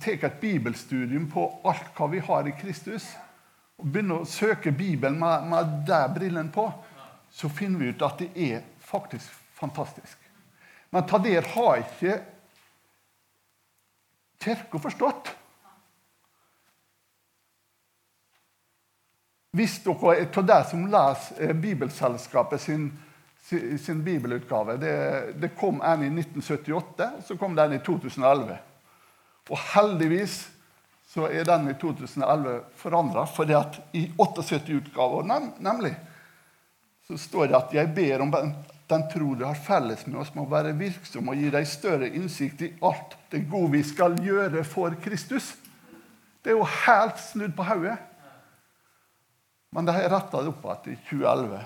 tar 0.00 0.24
et 0.26 0.40
bibelstudium 0.40 1.28
på 1.30 1.44
alt 1.68 1.90
hva 1.98 2.08
vi 2.10 2.22
har 2.24 2.48
i 2.48 2.54
Kristus, 2.58 3.06
og 3.78 3.90
begynner 3.90 4.22
å 4.22 4.28
søke 4.28 4.72
Bibelen 4.72 5.18
med, 5.20 5.46
med 5.50 5.72
der 5.86 6.08
brillene 6.14 6.52
på, 6.54 6.68
så 7.30 7.50
finner 7.52 7.82
vi 7.82 7.90
ut 7.92 8.04
at 8.06 8.22
det 8.22 8.30
er 8.34 8.62
faktisk 8.82 9.28
fantastisk. 9.58 10.16
Men 10.90 11.06
ta 11.08 11.18
der 11.22 11.46
har 11.54 11.82
ikke 11.82 12.18
Kirka 14.42 14.80
forstått. 14.82 15.30
Hvis 19.52 19.76
dere 19.84 20.14
er 20.16 20.28
av 20.40 20.46
dere 20.48 20.64
som 20.64 20.86
leser 20.88 21.42
eh, 21.44 21.56
Bibelselskapet 21.60 22.60
sin, 22.62 22.86
sin 23.44 24.00
bibelutgave 24.04 24.78
det, 24.80 24.94
det, 25.42 25.50
kom 25.60 25.82
en 25.84 26.06
i 26.06 26.08
1978, 26.08 27.10
så 27.26 27.36
kom 27.36 27.56
den 27.58 27.76
i 27.76 27.82
2011. 27.84 28.56
Og 29.50 29.58
heldigvis 29.74 30.38
så 31.12 31.26
er 31.28 31.44
den 31.44 31.68
i 31.68 31.76
2011 31.76 32.54
forandra, 32.80 33.26
fordi 33.28 33.58
at 33.58 33.76
i 33.92 34.06
78-utgaven 34.16 35.34
nemlig 35.60 35.92
så 37.04 37.18
står 37.20 37.50
det 37.50 37.58
at 37.58 37.74
'jeg 37.74 37.94
ber 37.94 38.22
om 38.24 38.32
den, 38.90 39.04
tro 39.12 39.34
du 39.34 39.44
har 39.44 39.58
felles 39.58 40.06
med 40.06 40.20
oss, 40.20 40.34
må 40.34 40.44
være 40.50 40.74
virksom 40.76 41.30
og 41.32 41.38
gi 41.38 41.50
deg 41.54 41.68
større 41.68 42.08
innsikt 42.10 42.64
i 42.66 42.72
alt 42.84 43.16
det 43.32 43.44
gode 43.50 43.72
vi 43.76 43.82
skal 43.86 44.16
gjøre 44.20 44.64
for 44.64 44.96
Kristus'. 45.04 45.54
Det 46.42 46.50
er 46.50 46.58
jo 46.58 46.66
helt 46.86 47.20
snudd 47.22 47.54
på 47.56 47.64
hodet. 47.64 47.98
Men 49.72 49.86
de 49.86 49.94
har 49.94 50.10
retta 50.10 50.42
det 50.42 50.50
opp 50.50 50.64
igjen 50.66 50.96
i 50.96 50.98
2011. 51.08 51.62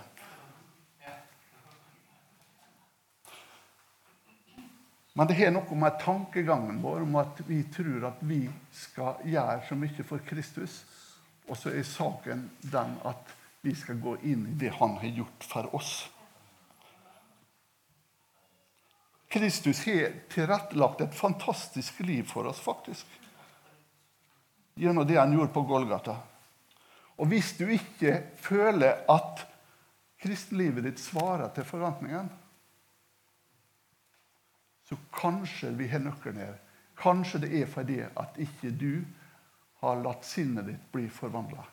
Men 5.16 5.26
det 5.26 5.38
har 5.38 5.54
noe 5.54 5.78
med 5.80 5.96
tankegangen 6.02 6.82
vår 6.82 7.06
om 7.06 7.14
at 7.16 7.40
vi 7.48 7.62
tror 7.72 8.04
at 8.10 8.20
vi 8.20 8.42
skal 8.70 9.22
gjøre 9.24 9.62
så 9.64 9.78
mye 9.80 10.04
for 10.04 10.20
Kristus. 10.28 10.82
Og 11.48 11.56
så 11.56 11.72
er 11.72 11.88
saken 11.88 12.50
den 12.60 12.92
at 13.08 13.32
vi 13.64 13.72
skal 13.74 13.96
gå 14.02 14.18
inn 14.28 14.44
i 14.50 14.58
det 14.60 14.74
han 14.76 14.98
har 15.00 15.14
gjort 15.22 15.48
for 15.48 15.72
oss. 15.74 15.94
Kristus 19.28 19.86
har 19.86 20.12
tilrettelagt 20.30 21.00
et 21.00 21.14
fantastisk 21.14 22.00
liv 22.00 22.24
for 22.30 22.46
oss, 22.46 22.60
faktisk. 22.62 23.06
Gjennom 24.74 25.06
det 25.06 25.18
han 25.18 25.32
gjorde 25.32 25.52
på 25.52 25.62
Golgata. 25.66 26.16
Og 27.16 27.30
hvis 27.32 27.54
du 27.58 27.64
ikke 27.72 28.20
føler 28.38 29.02
at 29.10 29.46
kristenlivet 30.20 30.84
ditt 30.84 31.00
svarer 31.00 31.48
til 31.56 31.66
forventningene, 31.66 32.28
så 34.86 34.98
kanskje 35.16 35.72
vi 35.74 35.88
har 35.90 36.04
nøkkelen 36.04 36.42
her. 36.44 36.58
Kanskje 36.96 37.42
det 37.42 37.54
er 37.60 37.70
fordi 37.70 38.02
at 38.06 38.36
ikke 38.38 38.70
du 38.70 38.92
har 39.82 39.98
latt 40.04 40.24
sinnet 40.24 40.68
ditt 40.68 40.84
bli 40.92 41.08
forvandla. 41.12 41.64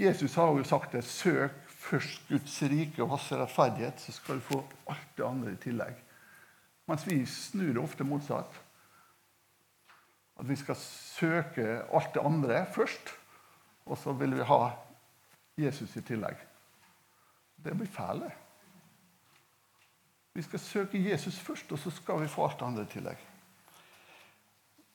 Jesus 0.00 0.34
har 0.40 0.56
jo 0.56 0.64
sagt 0.64 0.92
det. 0.96 1.04
Søk 1.04 1.69
først 1.80 2.28
Guds 2.28 2.56
rike 2.62 3.02
og 3.02 3.14
hans 3.14 3.30
rettferdighet, 3.32 4.00
så 4.00 4.12
skal 4.12 4.40
du 4.40 4.46
få 4.50 4.60
alt 4.90 5.16
det 5.16 5.26
andre 5.26 5.54
i 5.54 5.62
tillegg. 5.62 5.96
Mens 6.90 7.06
vi 7.06 7.20
snur 7.26 7.72
det 7.72 7.82
ofte 7.82 8.04
motsatt. 8.04 8.60
At 10.40 10.48
vi 10.48 10.56
skal 10.56 10.76
søke 10.80 11.82
alt 11.92 12.14
det 12.14 12.24
andre 12.24 12.64
først, 12.74 13.12
og 13.86 13.98
så 13.98 14.12
vil 14.16 14.36
vi 14.38 14.46
ha 14.48 14.60
Jesus 15.60 15.96
i 15.96 16.04
tillegg. 16.06 16.36
Det 17.60 17.76
blir 17.76 17.90
feil. 17.92 18.22
Vi 20.32 20.42
skal 20.46 20.62
søke 20.62 21.00
Jesus 21.10 21.38
først, 21.38 21.72
og 21.72 21.78
så 21.78 21.90
skal 21.92 22.22
vi 22.22 22.30
få 22.30 22.46
alt 22.46 22.58
det 22.60 22.66
andre 22.66 22.86
i 22.86 22.92
tillegg. 22.94 23.26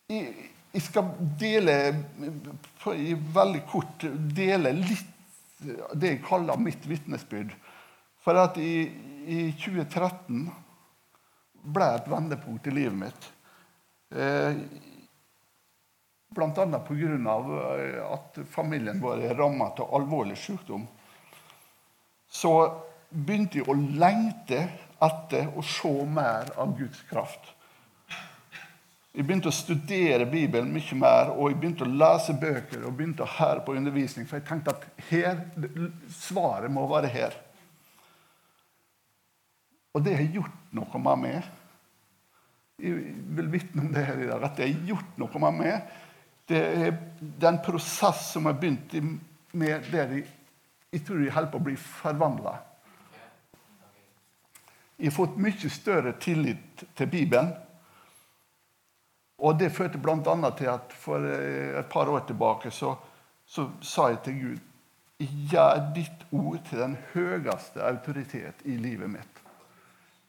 Jeg 0.09 0.81
skal 0.85 1.11
dele 1.39 1.75
veldig 3.33 3.61
kort 3.69 4.05
dele 4.37 4.73
litt 4.77 5.14
det 5.62 6.12
jeg 6.12 6.24
kaller 6.25 6.59
mitt 6.59 6.85
vitnesbyrd. 6.88 7.53
For 8.25 8.38
at 8.41 8.57
i, 8.57 8.85
i 9.29 9.39
2013 9.53 10.47
ble 11.75 11.88
et 11.95 12.09
vendepunkt 12.09 12.67
i 12.67 12.74
livet 12.74 13.00
mitt. 13.05 13.31
Eh, 14.15 14.57
Bl.a. 16.35 16.50
pga. 16.88 17.35
Eh, 17.79 18.01
at 18.12 18.39
familien 18.51 19.00
vår 19.01 19.24
er 19.29 19.38
rammet 19.39 19.79
av 19.79 19.93
alvorlig 19.95 20.38
sykdom. 20.41 20.83
Så 22.27 22.51
begynte 23.09 23.62
jeg 23.62 23.69
å 23.69 23.77
lengte 23.77 24.65
etter 25.05 25.53
å 25.55 25.63
se 25.63 25.93
mer 26.09 26.51
av 26.59 26.75
Guds 26.77 27.01
kraft. 27.09 27.54
Jeg 29.15 29.24
begynte 29.24 29.48
å 29.48 29.55
studere 29.55 30.25
Bibelen 30.27 30.74
mye 30.75 30.95
mer, 31.00 31.29
og 31.38 31.48
jeg 31.48 31.60
begynte 31.62 31.86
å 31.86 31.91
lese 31.91 32.34
bøker 32.36 32.81
og 32.84 32.98
begynte 32.98 33.24
å 33.24 33.34
høre 33.38 33.63
på 33.63 33.75
undervisning, 33.79 34.27
for 34.27 34.41
jeg 34.41 34.48
tenkte 34.50 34.74
at 34.74 34.88
her, 35.07 35.39
svaret 36.12 36.74
må 36.74 36.84
være 36.91 37.12
her. 37.13 37.38
Og 39.95 40.03
det 40.03 40.17
har 40.19 40.36
gjort 40.36 40.75
noe 40.75 41.00
med 41.05 41.22
meg. 41.24 41.48
Jeg 42.84 43.15
vil 43.38 43.53
vitne 43.53 43.86
om 43.86 43.93
det 43.95 44.03
her 44.03 44.19
i 44.19 44.27
dag, 44.27 44.43
at 44.43 44.60
det 44.60 44.67
har 44.67 44.89
gjort 44.91 45.22
noe 45.22 45.43
med 45.45 45.60
meg. 45.62 45.93
Det 46.51 46.60
er 46.60 46.98
den 47.39 47.62
prosess 47.63 48.34
som 48.34 48.50
har 48.50 48.60
begynt 48.60 48.98
med 49.55 49.88
der 49.93 50.12
jeg, 50.17 50.25
jeg 50.91 51.05
tror 51.07 51.24
jeg 51.24 51.31
holder 51.34 51.53
på 51.53 51.62
å 51.62 51.67
bli 51.69 51.77
forvandla. 51.79 52.57
Jeg 55.00 55.07
har 55.07 55.15
fått 55.15 55.39
mye 55.39 55.72
større 55.72 56.13
tillit 56.19 56.84
til 56.95 57.10
Bibelen. 57.12 57.55
Og 59.43 59.57
det 59.59 59.73
førte 59.75 59.99
bl.a. 59.99 60.51
til 60.55 60.71
at 60.71 60.93
for 60.95 61.25
eh, 61.27 61.75
et 61.79 61.91
par 61.91 62.09
år 62.11 62.23
tilbake 62.27 62.71
så, 62.71 62.93
så 63.45 63.67
sa 63.81 64.09
jeg 64.13 64.23
til 64.23 64.41
Gud 64.43 64.71
Gjør 65.15 65.93
ditt 65.95 66.25
ord 66.35 66.57
til 66.67 66.81
den 66.81 66.97
høyeste 67.13 67.79
autoritet 67.87 68.65
i 68.67 68.73
livet 68.75 69.07
mitt. 69.07 69.37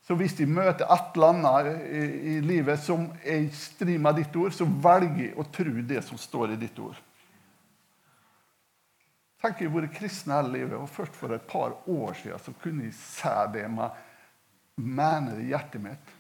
Så 0.07 0.15
hvis 0.15 0.37
de 0.39 0.47
møter 0.47 0.87
et 0.87 1.17
eller 1.17 1.33
annet 1.33 1.81
i, 1.91 2.03
i 2.31 2.35
livet 2.39 2.79
som 2.79 3.09
er 3.25 3.49
i 3.49 3.49
strid 3.51 3.99
med 3.99 4.21
ditt 4.21 4.37
ord, 4.39 4.55
så 4.55 4.63
velger 4.63 5.25
jeg 5.25 5.33
å 5.35 5.47
tro 5.51 5.83
det 5.91 6.05
som 6.07 6.21
står 6.23 6.55
i 6.55 6.61
ditt 6.61 6.79
ord. 6.79 7.01
Tenk 9.43 9.59
Jeg 9.61 9.73
har 9.73 9.75
vært 9.81 9.97
kristen 9.99 10.37
hele 10.37 10.55
livet, 10.55 10.79
og 10.79 10.91
først 10.91 11.19
for 11.19 11.35
et 11.35 11.51
par 11.51 11.75
år 11.91 12.15
siden 12.23 12.45
så 12.47 12.55
kunne 12.63 12.87
jeg 12.87 12.95
se 13.01 13.35
det 13.59 13.67
med 13.75 13.99
mener 14.77 15.43
i 15.43 15.51
hjertet 15.51 15.83
mitt. 15.83 16.16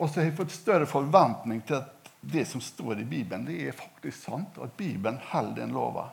Og 0.00 0.08
så 0.08 0.20
har 0.20 0.30
jeg 0.30 0.38
fått 0.38 0.54
større 0.56 0.88
forventning 0.88 1.60
til 1.68 1.76
at 1.82 2.08
det 2.20 2.46
som 2.48 2.60
står 2.60 3.02
i 3.02 3.08
Bibelen, 3.08 3.44
det 3.48 3.58
er 3.68 3.76
faktisk 3.76 4.24
sant, 4.24 4.56
og 4.56 4.66
at 4.68 4.76
Bibelen 4.76 5.20
holder 5.30 5.62
den 5.62 5.74
lova. 5.76 6.06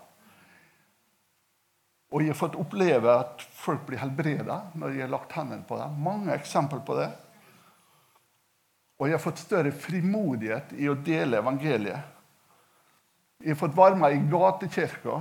Og 2.12 2.24
jeg 2.24 2.32
har 2.32 2.40
fått 2.40 2.56
oppleve 2.60 3.16
at 3.20 3.44
folk 3.56 3.84
blir 3.88 4.00
helbreda 4.00 4.62
når 4.80 4.94
jeg 4.96 5.04
har 5.04 5.12
lagt 5.12 5.34
hendene 5.36 5.68
på 5.68 5.80
dem. 5.80 5.98
Mange 6.04 6.36
eksempler 6.36 6.84
på 6.88 6.96
det. 7.00 7.10
Og 8.98 9.10
jeg 9.10 9.18
har 9.18 9.24
fått 9.24 9.44
større 9.44 9.74
frimodighet 9.76 10.72
i 10.80 10.88
å 10.90 10.96
dele 10.96 11.42
evangeliet. 11.42 12.14
Jeg 13.44 13.54
har 13.54 13.60
fått 13.60 13.76
være 13.78 14.00
med 14.00 14.16
i 14.16 14.24
gatekirka. 14.32 15.20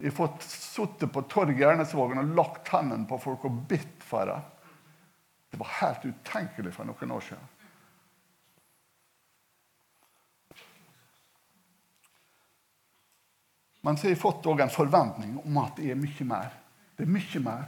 Jeg 0.00 0.12
har 0.12 0.16
fått 0.16 0.44
sitte 0.46 1.08
på 1.10 1.24
torget 1.32 1.64
i 1.64 1.66
Ernesvågen 1.66 2.20
og 2.22 2.36
lagt 2.36 2.70
hendene 2.72 3.08
på 3.08 3.18
folk 3.20 3.48
og 3.48 3.64
bedt 3.68 4.04
for 4.06 4.30
dem. 4.30 4.44
Det 5.50 5.58
var 5.58 5.72
helt 5.80 6.04
utenkelig 6.04 6.74
for 6.74 6.88
noen 6.88 7.16
år 7.16 7.26
siden. 7.26 7.48
Men 13.80 13.96
så 13.96 14.06
har 14.06 14.14
jeg 14.14 14.20
fått 14.20 14.46
en 14.46 14.70
forventning 14.70 15.38
om 15.40 15.60
at 15.62 15.76
det 15.80 15.90
er 15.90 15.98
mye 15.98 16.26
mer. 16.28 16.50
Det 16.96 17.06
er 17.06 17.14
mye 17.14 17.40
mer, 17.40 17.62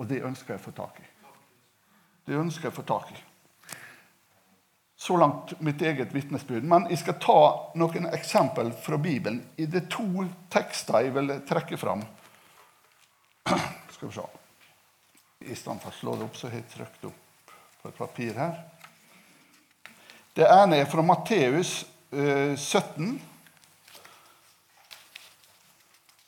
og 0.00 0.08
det 0.08 0.22
ønsker 0.24 0.54
jeg 0.54 0.62
å 0.62 0.64
få 0.64 0.72
tak 0.76 1.02
i. 1.02 1.08
Det 2.24 2.38
ønsker 2.38 2.68
jeg 2.68 2.72
å 2.72 2.78
få 2.78 2.86
tak 2.88 3.12
i. 3.12 3.20
Så 5.00 5.16
langt 5.16 5.52
mitt 5.60 5.82
eget 5.82 6.14
vitnesbyrd. 6.14 6.64
Men 6.64 6.86
jeg 6.90 7.00
skal 7.00 7.16
ta 7.20 7.40
noen 7.80 8.08
eksempel 8.12 8.72
fra 8.72 8.98
Bibelen. 9.00 9.42
I 9.56 9.68
de 9.68 9.80
to 9.88 10.26
tekster 10.52 11.06
jeg 11.06 11.14
vil 11.16 11.32
trekke 11.48 11.80
fram. 11.80 12.04
Skal 13.94 14.08
vi 14.08 14.14
se. 14.14 14.39
I 15.40 15.54
stedet 15.56 15.80
for 15.80 15.88
å 15.88 15.96
slå 15.96 16.14
det 16.18 16.26
opp, 16.26 16.36
så 16.36 16.50
har 16.50 16.58
jeg 16.58 16.68
trykt 16.68 17.04
opp 17.08 17.52
på 17.80 17.88
et 17.88 17.96
papir 17.96 18.34
her. 18.36 18.58
Det 20.36 20.44
ene 20.44 20.82
er 20.82 20.88
fra 20.88 21.00
Matteus 21.00 21.70
17, 22.12 23.14
eh, 23.14 23.22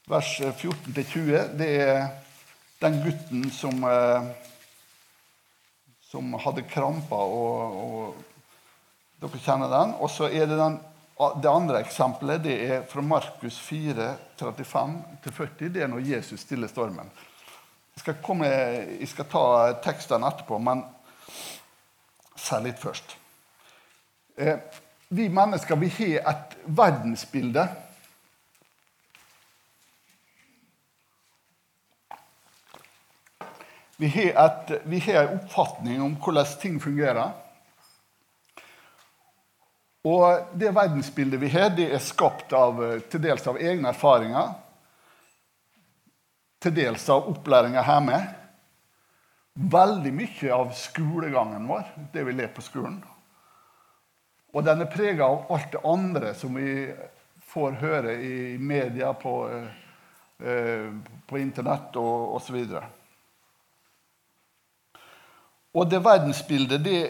vers 0.09 0.31
14-20. 0.40 1.50
Det 1.61 1.69
er 1.83 1.99
den 2.81 2.97
gutten 3.04 3.45
som, 3.52 3.85
eh, 3.85 4.31
som 6.09 6.33
hadde 6.47 6.64
kramper, 6.71 7.35
og, 7.37 7.76
og 7.83 9.21
dere 9.21 9.42
kjenner 9.45 9.69
den. 9.75 9.92
Og 10.00 10.09
så 10.11 10.31
er 10.33 10.49
det 10.49 10.57
den, 10.57 10.78
det 11.45 11.52
andre 11.52 11.85
eksempelet 11.85 12.49
det 12.49 12.57
er 12.64 12.88
fra 12.88 13.04
Markus 13.04 13.61
4, 13.61 14.09
35-40. 14.40 15.69
Det 15.69 15.85
er 15.85 15.92
når 15.92 16.09
Jesus 16.14 16.49
stiller 16.49 16.73
stormen. 16.73 17.12
Jeg 17.93 18.01
skal, 18.01 18.15
komme, 18.25 18.49
jeg 18.49 19.09
skal 19.11 19.29
ta 19.29 19.45
tekstene 19.85 20.29
etterpå, 20.33 20.59
men 20.59 20.81
se 22.41 22.59
litt 22.65 22.81
først. 22.81 23.17
Eh, 24.37 24.57
vi 25.13 25.29
mennesker 25.29 25.77
vi 25.77 25.91
har 25.99 26.31
et 26.33 26.57
verdensbilde. 26.65 27.67
Vi 33.97 34.09
har 34.09 35.23
en 35.23 35.37
oppfatning 35.37 36.03
om 36.03 36.17
hvordan 36.17 36.57
ting 36.61 36.81
fungerer. 36.83 37.37
Og 40.03 40.57
det 40.59 40.73
verdensbildet 40.75 41.39
vi 41.39 41.53
har, 41.53 41.69
det 41.77 41.93
er 41.95 42.03
skapt 42.03 42.57
av, 42.57 42.81
til 43.13 43.23
dels 43.23 43.45
av 43.47 43.61
egne 43.61 43.93
erfaringer, 43.93 44.57
til 46.62 46.75
dels 46.76 47.09
av 47.11 47.26
opplæringa 47.31 47.83
hjemme. 47.87 48.21
Veldig 49.73 50.12
mye 50.16 50.52
av 50.54 50.71
skolegangen 50.76 51.66
vår, 51.69 51.88
det 52.12 52.23
vi 52.25 52.37
ler 52.37 52.52
på 52.54 52.64
skolen. 52.64 53.02
Og 54.52 54.64
den 54.64 54.85
er 54.85 54.92
prega 54.92 55.28
av 55.28 55.52
alt 55.52 55.73
det 55.73 55.83
andre 55.88 56.33
som 56.37 56.57
vi 56.57 56.87
får 57.52 57.76
høre 57.81 58.14
i 58.25 58.59
media, 58.59 59.12
på, 59.12 59.35
eh, 60.40 60.88
på 61.26 61.38
Internett 61.38 61.97
og 62.00 62.37
osv. 62.37 62.59
Og, 62.61 62.83
og 65.73 65.90
det 65.90 66.00
verdensbildet 66.04 66.85
det, 66.85 67.00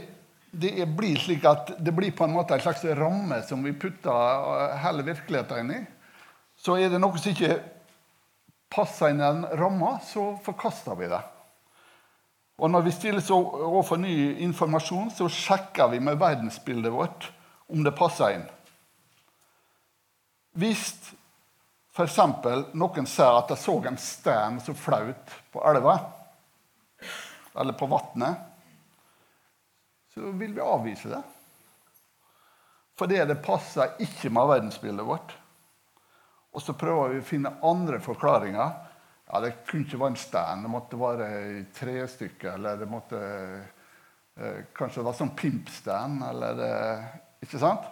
det, 0.51 0.87
blir 0.87 1.19
slik 1.19 1.45
at 1.47 1.75
det 1.79 1.95
blir 1.95 2.15
på 2.15 2.27
en 2.27 2.35
måte 2.35 2.55
en 2.55 2.63
slags 2.63 2.85
ramme 2.85 3.43
som 3.47 3.63
vi 3.63 3.75
putter 3.75 4.75
hele 4.83 5.07
virkeligheten 5.07 5.63
inn 5.63 5.77
i. 5.79 5.83
Så 6.59 6.79
er 6.79 6.91
det 6.91 7.01
noe 7.03 7.19
som 7.19 7.35
ikke 7.35 7.59
passer 8.73 9.13
inn 9.13 9.21
i 9.21 9.27
den 9.27 9.47
ramma, 9.61 9.99
så 10.05 10.33
forkaster 10.45 10.97
vi 10.99 11.11
det. 11.13 11.21
Og 12.63 12.71
når 12.71 12.85
vi 12.87 12.95
stilles 12.95 13.31
overfor 13.33 14.01
ny 14.01 14.15
informasjon, 14.45 15.11
så 15.11 15.29
sjekker 15.29 15.91
vi 15.93 16.01
med 16.05 16.21
verdensbildet 16.21 16.93
vårt 16.95 17.31
om 17.73 17.85
det 17.85 17.95
passer 17.97 18.37
inn. 18.37 18.47
Hvis 20.61 20.85
f.eks. 21.93 22.19
noen 22.77 23.09
ser 23.09 23.37
at 23.37 23.51
de 23.53 23.59
så 23.61 23.77
en 23.89 23.99
stein 24.01 24.61
som 24.65 24.77
flaut 24.77 25.37
på 25.53 25.63
elva 25.69 25.99
eller 27.59 27.77
på 27.77 27.89
vannet, 27.89 28.49
så 30.15 30.33
vil 30.37 30.55
vi 30.57 30.65
avvise 30.65 31.11
det. 31.13 31.21
Fordi 33.01 33.21
det 33.29 33.43
passer 33.45 33.97
ikke 34.05 34.31
med 34.33 34.49
verdensbildet 34.49 35.09
vårt. 35.09 35.35
Og 36.53 36.61
så 36.61 36.75
prøver 36.77 37.15
vi 37.15 37.23
å 37.23 37.27
finne 37.27 37.55
andre 37.65 38.01
forklaringer 38.03 38.59
ja, 39.33 39.41
Det 39.41 39.55
kunne 39.69 39.87
ikke 39.87 40.01
være 40.03 40.13
en 40.13 40.21
stein, 40.21 40.65
det 40.65 40.73
måtte 40.73 41.01
være 41.01 41.29
tre 41.73 41.97
stykker, 42.09 42.59
Eller 42.59 42.83
det 42.83 42.91
måtte 42.91 43.23
eh, 44.37 44.61
kanskje 44.77 45.05
være 45.07 45.21
sånn 45.23 45.35
pimpstein. 45.39 46.21
Eller 46.29 46.63
eh, 46.67 47.11
Ikke 47.47 47.61
sant? 47.63 47.89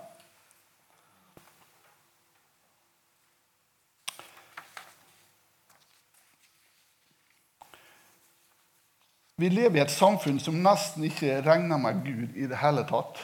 Vi 9.40 9.48
lever 9.48 9.78
i 9.78 9.80
et 9.80 9.92
samfunn 9.92 10.36
som 10.36 10.58
nesten 10.60 11.06
ikke 11.08 11.38
regner 11.40 11.80
med 11.80 12.02
Gud 12.04 12.34
i 12.36 12.44
det 12.44 12.58
hele 12.60 12.82
tatt. 12.84 13.16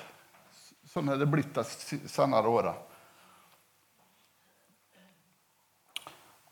Sånn 0.89 1.11
er 1.13 1.21
det 1.21 1.29
blitt 1.29 1.53
de 1.53 1.65
senere 2.09 2.49
åra. 2.49 2.73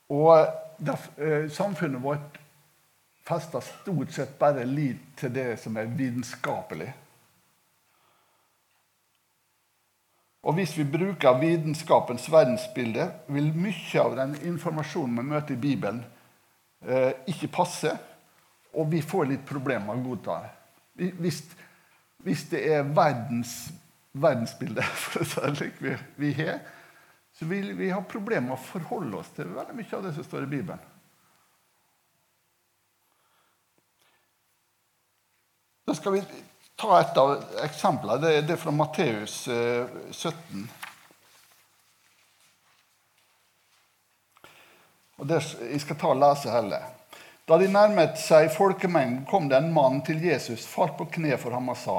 Og 0.08 0.46
der, 0.78 0.98
eh, 1.18 1.50
samfunnet 1.50 2.02
vårt 2.02 2.40
fester 3.24 3.60
stort 3.60 4.12
sett 4.12 4.38
bare 4.38 4.64
lit 4.64 5.16
til 5.16 5.34
det 5.34 5.60
som 5.60 5.76
er 5.76 5.84
vitenskapelig. 5.84 6.92
Og 10.44 10.54
hvis 10.54 10.74
vi 10.76 10.84
bruker 10.84 11.38
vitenskapens 11.40 12.26
verdensbilde, 12.32 13.06
vil 13.32 13.54
mye 13.56 14.00
av 14.00 14.16
den 14.18 14.34
informasjonen 14.44 15.16
vi 15.16 15.28
møter 15.30 15.54
i 15.54 15.60
Bibelen, 15.60 16.02
eh, 16.86 17.12
ikke 17.26 17.48
passe, 17.48 17.94
og 18.74 18.90
vi 18.92 19.00
får 19.00 19.30
litt 19.30 19.46
problemer 19.48 19.94
med 19.94 20.04
å 20.04 20.08
godta 20.10 20.36
det. 20.42 21.12
Hvis, 21.20 21.40
hvis, 22.18 22.44
det 22.50 22.60
er 22.74 22.82
verdens 22.82 23.72
verdensbilde 24.12 24.84
vi, 25.80 25.96
vi 26.16 26.32
har, 26.32 26.60
så 27.34 27.44
vil 27.44 27.72
vi 27.74 27.90
ha 27.90 28.00
problemer 28.02 28.48
med 28.48 28.56
å 28.56 28.62
forholde 28.62 29.18
oss 29.18 29.32
til 29.34 29.50
veldig 29.50 29.74
mye 29.74 29.96
av 29.96 30.04
det 30.06 30.12
som 30.14 30.26
står 30.26 30.46
i 30.46 30.50
Bibelen. 30.52 30.90
Da 35.84 35.94
skal 35.98 36.14
vi 36.14 36.22
ta 36.76 37.00
et 37.00 37.18
av 37.20 37.34
eksemplene. 37.66 38.40
Det 38.46 38.54
er 38.54 38.60
fra 38.60 38.72
Matteus 38.72 39.48
17. 39.48 40.62
Eh, 40.62 40.82
og 45.18 45.26
det, 45.28 45.42
Jeg 45.60 45.80
skal 45.82 45.98
ta 46.00 46.14
og 46.14 46.22
lese 46.22 46.54
heller. 46.54 46.86
Da 47.44 47.58
de 47.60 47.68
nærmet 47.68 48.16
seg 48.16 48.48
folkemengden, 48.54 49.26
kom 49.28 49.50
det 49.50 49.58
en 49.58 49.72
mann 49.74 50.00
til 50.06 50.22
Jesus, 50.24 50.64
falt 50.66 50.96
på 50.96 51.10
kne 51.18 51.36
for 51.36 51.52
ham 51.52 51.68
og 51.68 51.76
sa:" 51.76 51.98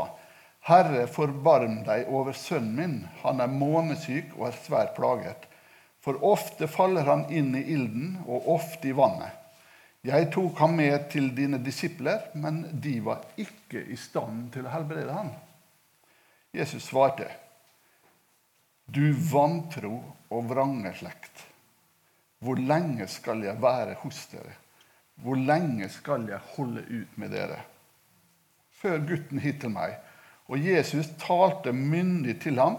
Herre, 0.65 1.05
forbarm 1.07 1.83
deg 1.85 2.07
over 2.09 2.33
sønnen 2.33 2.75
min. 2.79 2.95
Han 3.21 3.41
er 3.43 3.51
månesyk 3.51 4.33
og 4.39 4.47
er 4.49 4.55
svært 4.65 4.95
plaget. 4.97 5.43
For 6.01 6.17
ofte 6.25 6.65
faller 6.69 7.05
han 7.05 7.27
inn 7.33 7.51
i 7.57 7.61
ilden, 7.73 8.15
og 8.25 8.49
ofte 8.55 8.89
i 8.89 8.95
vannet. 8.97 9.33
Jeg 10.05 10.29
tok 10.33 10.59
ham 10.61 10.75
med 10.77 11.07
til 11.09 11.31
dine 11.37 11.57
disipler, 11.61 12.27
men 12.37 12.63
de 12.81 12.99
var 13.05 13.23
ikke 13.41 13.81
i 13.89 13.97
stand 13.97 14.51
til 14.53 14.65
å 14.65 14.73
helbrede 14.73 15.13
ham. 15.13 15.31
Jesus 16.53 16.89
svarte, 16.91 17.29
Du 18.85 19.13
vantro 19.31 19.97
og 20.29 20.49
vrange 20.49 20.93
slekt. 20.97 21.45
Hvor 22.41 22.57
lenge 22.61 23.07
skal 23.09 23.41
jeg 23.45 23.61
være 23.61 23.97
hos 24.01 24.25
dere? 24.33 24.53
Hvor 25.21 25.37
lenge 25.37 25.89
skal 25.89 26.27
jeg 26.29 26.53
holde 26.53 26.85
ut 26.85 27.17
med 27.17 27.33
dere? 27.33 27.61
Før 28.77 29.01
gutten 29.09 29.41
hit 29.41 29.61
til 29.63 29.73
meg. 29.73 29.97
Og 30.49 30.61
Jesus 30.61 31.09
talte 31.21 31.73
myndig 31.73 32.37
til 32.43 32.59
ham, 32.61 32.77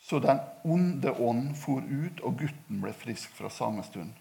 så 0.00 0.18
den 0.20 0.40
onde 0.64 1.12
ånd 1.12 1.54
for 1.56 1.84
ut, 1.84 2.20
og 2.20 2.40
gutten 2.40 2.80
ble 2.82 2.92
frisk 2.96 3.32
fra 3.36 3.50
samme 3.52 3.84
stund. 3.84 4.12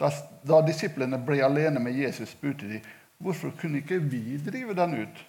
Da, 0.00 0.08
da 0.48 0.60
disiplene 0.64 1.20
ble 1.20 1.42
alene 1.44 1.80
med 1.82 1.98
Jesus, 1.98 2.32
spurte 2.32 2.68
de 2.68 2.80
hvorfor 3.20 3.52
kunne 3.60 3.82
ikke 3.82 4.00
vi 4.00 4.38
drive 4.40 4.76
den 4.76 4.96
ut. 5.02 5.20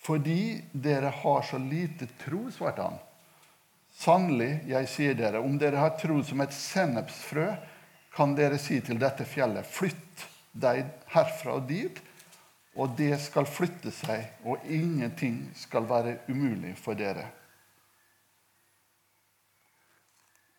Fordi 0.00 0.62
dere 0.72 1.10
har 1.12 1.42
så 1.44 1.58
lite 1.60 2.08
tro, 2.22 2.46
svarte 2.54 2.86
han. 2.86 2.96
Sannelig, 3.98 4.62
jeg 4.70 4.88
sier 4.88 5.16
dere, 5.18 5.42
om 5.42 5.58
dere 5.60 5.82
har 5.82 5.96
tro 6.00 6.22
som 6.24 6.40
et 6.40 6.54
sennepsfrø, 6.54 7.48
kan 8.14 8.32
dere 8.38 8.56
si 8.62 8.78
til 8.84 9.00
dette 9.00 9.26
fjellet, 9.28 9.66
flytt 9.68 10.24
deg 10.52 10.86
herfra 11.12 11.58
og 11.58 11.68
dit, 11.68 12.02
og 12.78 12.94
det 12.98 13.16
skal 13.20 13.48
flytte 13.50 13.90
seg, 13.94 14.28
og 14.46 14.62
ingenting 14.64 15.48
skal 15.58 15.88
være 15.88 16.18
umulig 16.28 16.76
for 16.78 16.98
dere. 16.98 17.26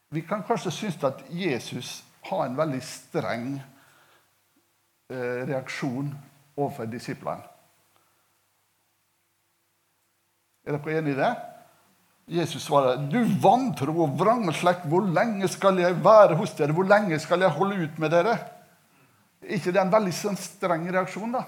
Vi 0.10 0.21
kan 0.25 0.43
kanskje 0.43 0.71
synes 0.73 1.04
at 1.06 1.21
Jesus 1.30 1.99
har 2.25 2.45
en 2.45 2.58
veldig 2.58 2.82
streng 2.84 3.54
eh, 5.10 5.45
reaksjon 5.47 6.10
overfor 6.58 6.89
disiplene. 6.89 7.45
Er 10.65 10.75
dere 10.75 10.97
enig 10.99 11.13
i 11.15 11.19
det? 11.21 11.32
Jesus 12.30 12.67
svarer, 12.67 13.10
'Du 13.10 13.23
vantro 13.41 14.04
og 14.04 14.19
vrangslekt, 14.19 14.86
hvor 14.86 15.02
lenge 15.02 15.47
skal 15.47 15.80
jeg 15.82 16.04
være 16.04 16.36
hos 16.36 16.52
dere?' 16.52 16.73
'Hvor 16.73 16.86
lenge 16.86 17.19
skal 17.19 17.41
jeg 17.41 17.49
holde 17.49 17.84
ut 17.84 17.99
med 17.99 18.10
dere?' 18.10 18.58
ikke 19.41 19.71
det 19.71 19.80
er 19.80 19.86
en 19.86 19.93
veldig 19.93 20.13
sånn 20.15 20.38
streng 20.39 20.88
reaksjon, 20.91 21.38
da? 21.38 21.45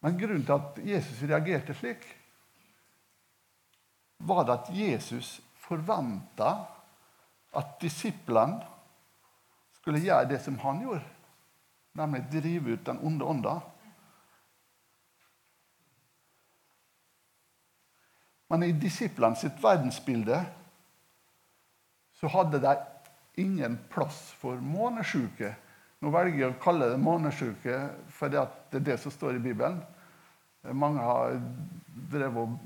Men 0.00 0.16
grunnen 0.16 0.44
til 0.48 0.56
at 0.56 0.78
Jesus 0.84 1.22
reagerte 1.28 1.76
slik, 1.76 2.04
var 4.24 4.44
det 4.48 4.54
at 4.56 4.68
Jesus 4.72 5.40
forventa 5.60 6.52
at 7.56 7.74
disiplene 7.80 8.60
skulle 9.80 10.00
gjøre 10.04 10.28
det 10.30 10.40
som 10.44 10.58
han 10.62 10.80
gjorde, 10.84 11.04
nemlig 11.96 12.22
drive 12.32 12.76
ut 12.76 12.86
den 12.86 13.00
onde 13.04 13.28
ånda. 13.28 13.54
Men 18.50 18.66
i 18.66 18.72
disiplene 18.74 19.38
sitt 19.38 19.58
verdensbilde 19.62 20.40
så 22.18 22.30
hadde 22.34 22.58
de 22.60 22.74
ingen 23.40 23.78
plass 23.92 24.18
for 24.40 24.58
månesjuke. 24.60 25.52
Nå 26.00 26.10
velger 26.10 26.42
jeg 26.42 26.54
å 26.54 26.60
kalle 26.62 26.90
det 26.90 27.00
månesjuke 27.00 27.78
fordi 28.16 28.42
det 28.72 28.80
er 28.80 28.86
det 28.90 28.98
som 29.00 29.14
står 29.14 29.38
i 29.38 29.44
Bibelen. 29.44 29.78
Mange 30.76 31.04
har 31.04 31.38
drevet 32.10 32.58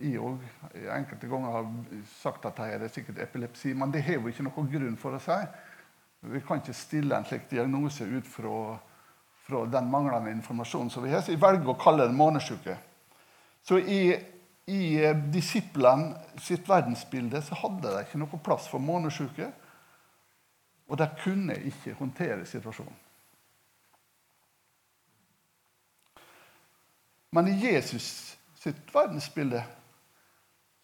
i 0.00 0.14
og 0.20 0.40
enkelte 0.72 1.28
ganger 1.28 1.54
har 1.54 1.70
sagt 2.08 2.46
at 2.48 2.58
det 2.58 2.68
er 2.76 2.92
sikkert 2.92 3.20
epilepsi, 3.20 3.74
men 3.76 3.92
det 3.92 4.02
har 4.06 4.18
jo 4.18 4.32
ikke 4.32 4.46
noen 4.46 4.70
grunn 4.72 4.98
for 5.00 5.16
å 5.16 5.22
si. 5.22 5.38
Vi 6.32 6.40
kan 6.44 6.60
ikke 6.60 6.76
stille 6.76 7.16
en 7.16 7.28
slik 7.28 7.46
diagnose 7.52 8.04
ut 8.08 8.26
fra, 8.28 8.76
fra 9.46 9.62
den 9.72 9.88
manglende 9.92 10.32
informasjonen 10.34 10.92
som 10.92 11.04
vi 11.04 11.12
har, 11.12 11.22
så 11.24 11.32
jeg 11.32 11.40
velger 11.40 11.72
å 11.72 11.78
kalle 11.80 12.08
det 12.08 12.16
månesjuke. 12.16 12.76
Så 13.64 13.78
i 13.80 14.00
i 14.66 15.04
eh, 15.04 15.16
disiplene 15.32 16.16
sitt 16.40 16.68
verdensbilde 16.68 17.42
så 17.42 17.58
hadde 17.62 17.94
de 17.94 18.04
ikke 18.04 18.20
noe 18.20 18.42
plass 18.44 18.68
for 18.70 18.82
månesjuke. 18.82 19.48
Og 20.90 20.98
de 20.98 21.06
kunne 21.22 21.54
ikke 21.70 21.94
håndtere 21.98 22.46
situasjonen. 22.46 22.96
Men 27.30 27.46
i 27.46 27.54
Jesus 27.62 28.36
sitt 28.58 28.90
verdensbilde 28.94 29.62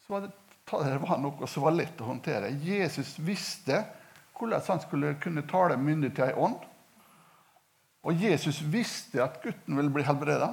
så 0.06 0.12
var 0.12 0.26
det, 0.26 0.30
det 0.70 1.00
var 1.02 1.18
noe 1.18 1.48
som 1.50 1.66
var 1.66 1.74
lett 1.74 2.00
å 2.00 2.06
håndtere. 2.06 2.54
Jesus 2.62 3.16
visste 3.18 3.82
hvordan 4.36 4.62
han 4.68 4.82
skulle 4.84 5.16
kunne 5.22 5.46
tale 5.48 5.78
myndig 5.80 6.12
til 6.14 6.28
ei 6.28 6.38
ånd. 6.38 6.60
Og 8.06 8.22
Jesus 8.22 8.60
visste 8.70 9.22
at 9.24 9.40
gutten 9.42 9.76
ville 9.78 9.90
bli 9.90 10.04
helbreda. 10.06 10.52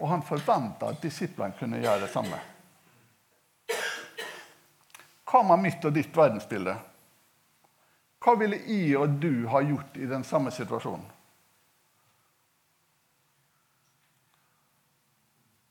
Og 0.00 0.08
han 0.08 0.24
forventa 0.24 0.90
at 0.90 1.02
disiplene 1.04 1.56
kunne 1.58 1.80
gjøre 1.82 2.06
det 2.06 2.10
samme. 2.12 2.40
Hva 5.30 5.42
med 5.46 5.62
mitt 5.62 5.84
og 5.86 5.94
ditt 5.94 6.16
verdensbilde? 6.16 6.74
Hva 8.20 8.34
ville 8.40 8.58
jeg 8.66 8.96
og 8.98 9.20
du 9.22 9.46
ha 9.52 9.62
gjort 9.64 9.96
i 9.96 10.08
den 10.08 10.24
samme 10.26 10.50
situasjonen? 10.52 11.06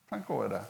Tenk 0.10 0.30
over 0.34 0.50
det. 0.50 0.62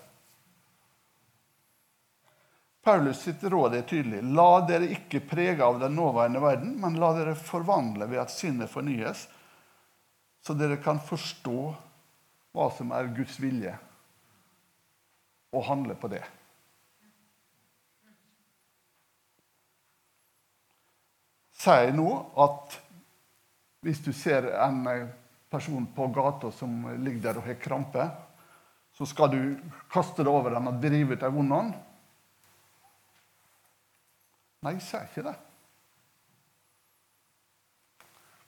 Paulus 2.83 3.21
sitt 3.21 3.43
råd 3.43 3.75
er 3.75 3.85
tydelig. 3.87 4.23
La 4.35 4.65
dere 4.67 4.89
ikke 4.91 5.21
prege 5.23 5.63
av 5.63 5.79
den 5.79 5.95
nåværende 5.95 6.41
verden, 6.43 6.73
men 6.81 6.97
la 6.99 7.11
dere 7.15 7.35
forvandle 7.37 8.07
ved 8.09 8.23
at 8.23 8.33
sinnet 8.33 8.71
fornyes, 8.71 9.27
så 10.43 10.55
dere 10.57 10.79
kan 10.83 10.99
forstå 11.03 11.61
hva 12.59 12.67
som 12.75 12.91
er 12.91 13.07
Guds 13.15 13.37
vilje, 13.39 13.71
og 15.55 15.65
handle 15.65 15.95
på 15.95 16.09
det. 16.11 16.25
Sier 21.59 21.91
nå 21.95 22.09
at 22.39 22.75
hvis 23.83 24.01
du 24.03 24.11
ser 24.15 24.51
en 24.59 24.83
person 25.51 25.87
på 25.95 26.07
gata 26.15 26.51
som 26.55 26.83
ligger 26.99 27.29
der 27.29 27.39
og 27.39 27.47
har 27.47 27.59
krampe, 27.63 28.05
så 28.95 29.07
skal 29.07 29.31
du 29.31 29.41
kaste 29.91 30.23
det 30.23 30.31
over 30.31 30.51
den 30.51 30.67
og 30.67 30.81
drive 30.83 31.15
ut 31.15 31.23
ei 31.23 31.31
vond 31.31 31.55
ånd? 31.55 31.71
Nei, 34.59 34.75
jeg 34.75 34.83
sier 34.83 35.07
ikke 35.07 35.23
det. 35.29 35.35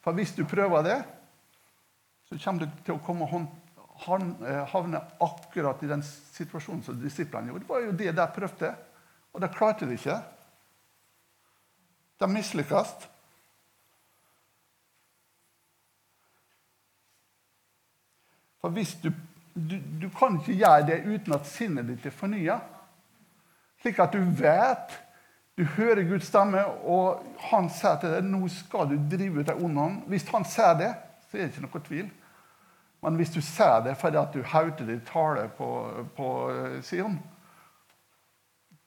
For 0.03 0.17
hvis 0.17 0.35
du 0.35 0.43
prøver 0.49 0.83
det, 0.83 0.99
så 2.27 2.39
kommer 2.43 2.67
du 2.67 2.83
til 2.83 2.97
å 2.97 3.03
komme 3.05 3.27
han 4.01 4.35
eh, 4.45 4.63
havner 4.71 5.01
akkurat 5.19 5.83
i 5.83 5.89
den 5.89 6.01
situasjonen 6.03 6.83
som 6.83 6.97
disiplene 7.01 7.51
gjorde. 7.51 7.65
Det 7.65 7.69
var 7.69 7.83
jo 7.85 7.97
det 7.97 8.13
de 8.17 8.27
prøvde, 8.35 8.75
og 9.33 9.41
de 9.41 9.49
klarte 9.53 9.85
det 9.85 9.99
ikke. 9.99 10.17
De 12.21 12.29
mislykkes. 12.29 12.93
For 18.61 18.73
hvis 18.73 18.95
du, 19.03 19.11
du, 19.53 19.77
du, 20.01 20.09
kan 20.17 20.37
ikke 20.39 20.57
gjøre 20.57 20.87
det 20.89 20.99
uten 21.05 21.37
at 21.37 21.49
sinnet 21.49 21.87
ditt 21.89 22.05
er 22.05 22.13
fornya. 22.13 22.59
Slik 23.81 24.01
at 24.01 24.13
du 24.13 24.21
vet 24.37 24.99
Du 25.57 25.65
hører 25.75 26.07
Guds 26.07 26.29
stemme, 26.29 26.61
og 26.87 27.25
han 27.51 27.67
sier 27.69 27.97
til 27.99 28.13
deg 28.15 28.23
nå 28.25 28.47
skal 28.49 28.87
du 28.87 28.95
drive 29.11 29.43
ut 29.43 29.49
ei 29.51 29.63
ond 29.65 29.79
ånd. 29.83 29.97
Hvis 30.09 30.23
han 30.31 30.45
sier 30.47 30.77
det, 30.79 30.89
så 31.27 31.37
er 31.37 31.43
det 31.43 31.51
ikke 31.51 31.63
noe 31.65 31.81
tvil. 31.85 32.07
Men 33.01 33.17
hvis 33.17 33.33
du 33.33 33.41
ser 33.41 33.81
det 33.81 33.95
fordi 33.97 34.19
at 34.21 34.33
du 34.33 34.43
hauter 34.45 34.85
din 34.85 35.01
tale 35.05 35.47
på, 35.57 35.69
på 36.15 36.27
eh, 36.51 36.81
Sion 36.85 37.17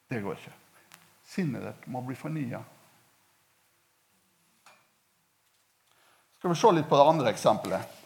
Det 0.09 0.21
går 0.23 0.39
ikke. 0.39 0.53
Sinnet 1.27 1.65
ditt 1.65 1.87
må 1.91 2.03
bli 2.05 2.15
fornya. 2.15 2.61
Skal 6.39 6.53
vi 6.53 6.59
se 6.61 6.71
litt 6.77 6.89
på 6.89 6.99
det 7.01 7.07
andre 7.09 7.33
eksempelet. 7.33 8.01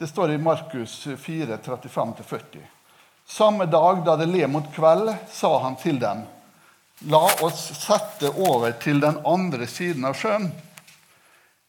Det 0.00 0.08
står 0.08 0.32
i 0.32 0.38
Markus 0.40 0.94
4, 1.04 1.58
35-40. 1.60 2.64
Samme 3.28 3.66
dag 3.66 4.00
da 4.04 4.16
det 4.16 4.26
le 4.26 4.46
mot 4.48 4.66
kveld, 4.74 5.12
sa 5.28 5.50
han 5.62 5.76
til 5.76 6.00
dem.: 6.00 6.24
La 7.12 7.20
oss 7.44 7.60
sette 7.84 8.32
over 8.48 8.72
til 8.80 9.04
den 9.04 9.20
andre 9.28 9.68
siden 9.68 10.08
av 10.08 10.16
sjøen. 10.16 10.48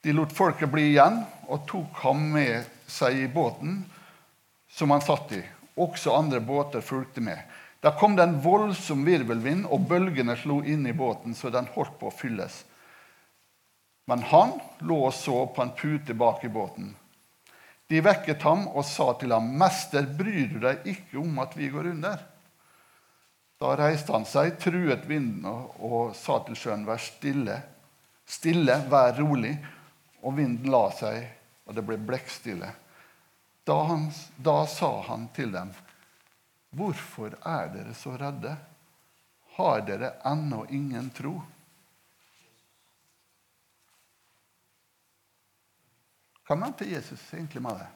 De 0.01 0.15
lot 0.15 0.31
folket 0.33 0.71
bli 0.71 0.87
igjen 0.93 1.19
og 1.51 1.65
tok 1.67 2.03
ham 2.05 2.21
med 2.33 2.67
seg 2.87 3.17
i 3.25 3.27
båten 3.31 3.81
som 4.71 4.91
han 4.93 5.03
satt 5.03 5.33
i. 5.35 5.41
Også 5.75 6.13
andre 6.15 6.39
båter 6.39 6.83
fulgte 6.83 7.23
med. 7.23 7.39
Da 7.81 7.91
kom 7.97 8.15
det 8.15 8.23
en 8.23 8.39
voldsom 8.43 9.03
virvelvind, 9.07 9.65
og 9.65 9.87
bølgene 9.89 10.35
slo 10.37 10.61
inn 10.63 10.85
i 10.87 10.95
båten 10.95 11.35
så 11.35 11.49
den 11.51 11.67
holdt 11.75 11.97
på 11.99 12.11
å 12.11 12.15
fylles. 12.15 12.61
Men 14.07 14.23
han 14.31 14.53
lå 14.85 14.99
og 15.07 15.15
så 15.15 15.45
på 15.55 15.63
en 15.63 15.73
pute 15.77 16.15
bak 16.17 16.43
i 16.45 16.51
båten. 16.51 16.93
De 17.91 17.99
vekket 18.03 18.43
ham 18.47 18.67
og 18.69 18.85
sa 18.87 19.11
til 19.19 19.33
ham, 19.35 19.49
'Mester, 19.57 20.05
bryr 20.05 20.47
du 20.47 20.59
deg 20.63 20.85
ikke 20.87 21.19
om 21.19 21.39
at 21.43 21.57
vi 21.57 21.67
går 21.73 21.91
under?' 21.91 22.27
Da 23.61 23.75
reiste 23.77 24.13
han 24.13 24.25
seg, 24.25 24.55
truet 24.57 25.03
vinden 25.05 25.45
og, 25.45 25.75
og 25.83 26.15
sa 26.15 26.39
til 26.45 26.55
sjøen, 26.55 26.85
'Vær 26.85 27.01
stille, 27.01 27.59
stille, 28.25 28.79
vær 28.89 29.19
rolig.' 29.19 29.57
og 30.21 30.37
vinden 30.37 30.69
la 30.71 30.85
seg, 30.93 31.25
og 31.65 31.75
det 31.77 31.83
ble 31.85 31.97
blekkstille. 31.97 32.71
Da, 33.67 33.79
da 34.37 34.57
sa 34.67 34.91
han 35.07 35.27
til 35.35 35.51
dem, 35.53 35.73
'Hvorfor 36.71 37.35
er 37.45 37.67
dere 37.73 37.93
så 37.93 38.15
redde? 38.17 38.55
Har 39.57 39.81
dere 39.81 40.13
ennå 40.25 40.65
ingen 40.69 41.09
tro?' 41.09 41.41
Hva 46.47 46.55
mente 46.55 46.85
Jesus 46.85 47.33
egentlig 47.33 47.61
med 47.61 47.77
det? 47.79 47.87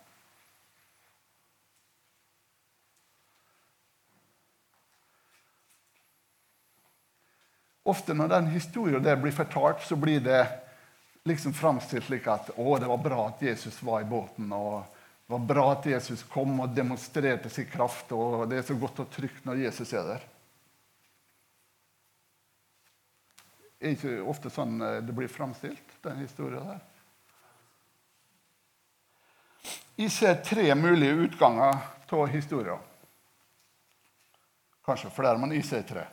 Ofte 7.86 8.14
når 8.14 8.32
den 8.32 8.48
historien 8.48 9.04
der 9.04 9.20
blir 9.22 9.36
fortalt, 9.36 9.84
så 9.84 9.96
blir 9.96 10.24
det 10.24 10.40
liksom 11.26 11.54
framstilt 11.54 12.06
slik 12.06 12.28
at 12.30 12.52
å, 12.56 12.78
det 12.78 12.90
var 12.90 13.02
bra 13.02 13.28
at 13.28 13.42
Jesus 13.42 13.82
var 13.84 14.02
i 14.02 14.10
båten. 14.10 14.52
og 14.54 14.86
Det 15.26 15.34
var 15.34 15.46
bra 15.50 15.66
at 15.74 15.86
Jesus 15.90 16.24
kom 16.30 16.60
og 16.62 16.74
demonstrerte 16.76 17.50
sin 17.50 17.70
kraft. 17.70 18.12
og 18.12 18.48
Det 18.50 18.60
er 18.60 18.68
så 18.68 18.78
godt 18.78 19.02
og 19.02 19.12
trygt 19.14 19.46
når 19.46 19.64
Jesus 19.66 19.94
er 19.94 20.10
der. 20.12 20.28
Det 23.76 23.90
er 23.90 23.96
ikke 23.98 24.20
ofte 24.26 24.50
sånn 24.54 24.78
eh, 24.82 25.02
det 25.06 25.14
blir 25.14 25.30
framstilt, 25.30 25.98
den 26.06 26.22
historien 26.24 26.70
der. 26.70 26.84
Jeg 29.96 30.12
ser 30.12 30.40
tre 30.44 30.68
mulige 30.76 31.26
utganger 31.26 31.82
av 32.16 32.28
historien. 32.32 32.80
Kanskje 34.86 35.12
flere, 35.14 35.38
men 35.42 35.54
jeg 35.56 35.66
ser 35.66 35.84
tre. 35.88 36.06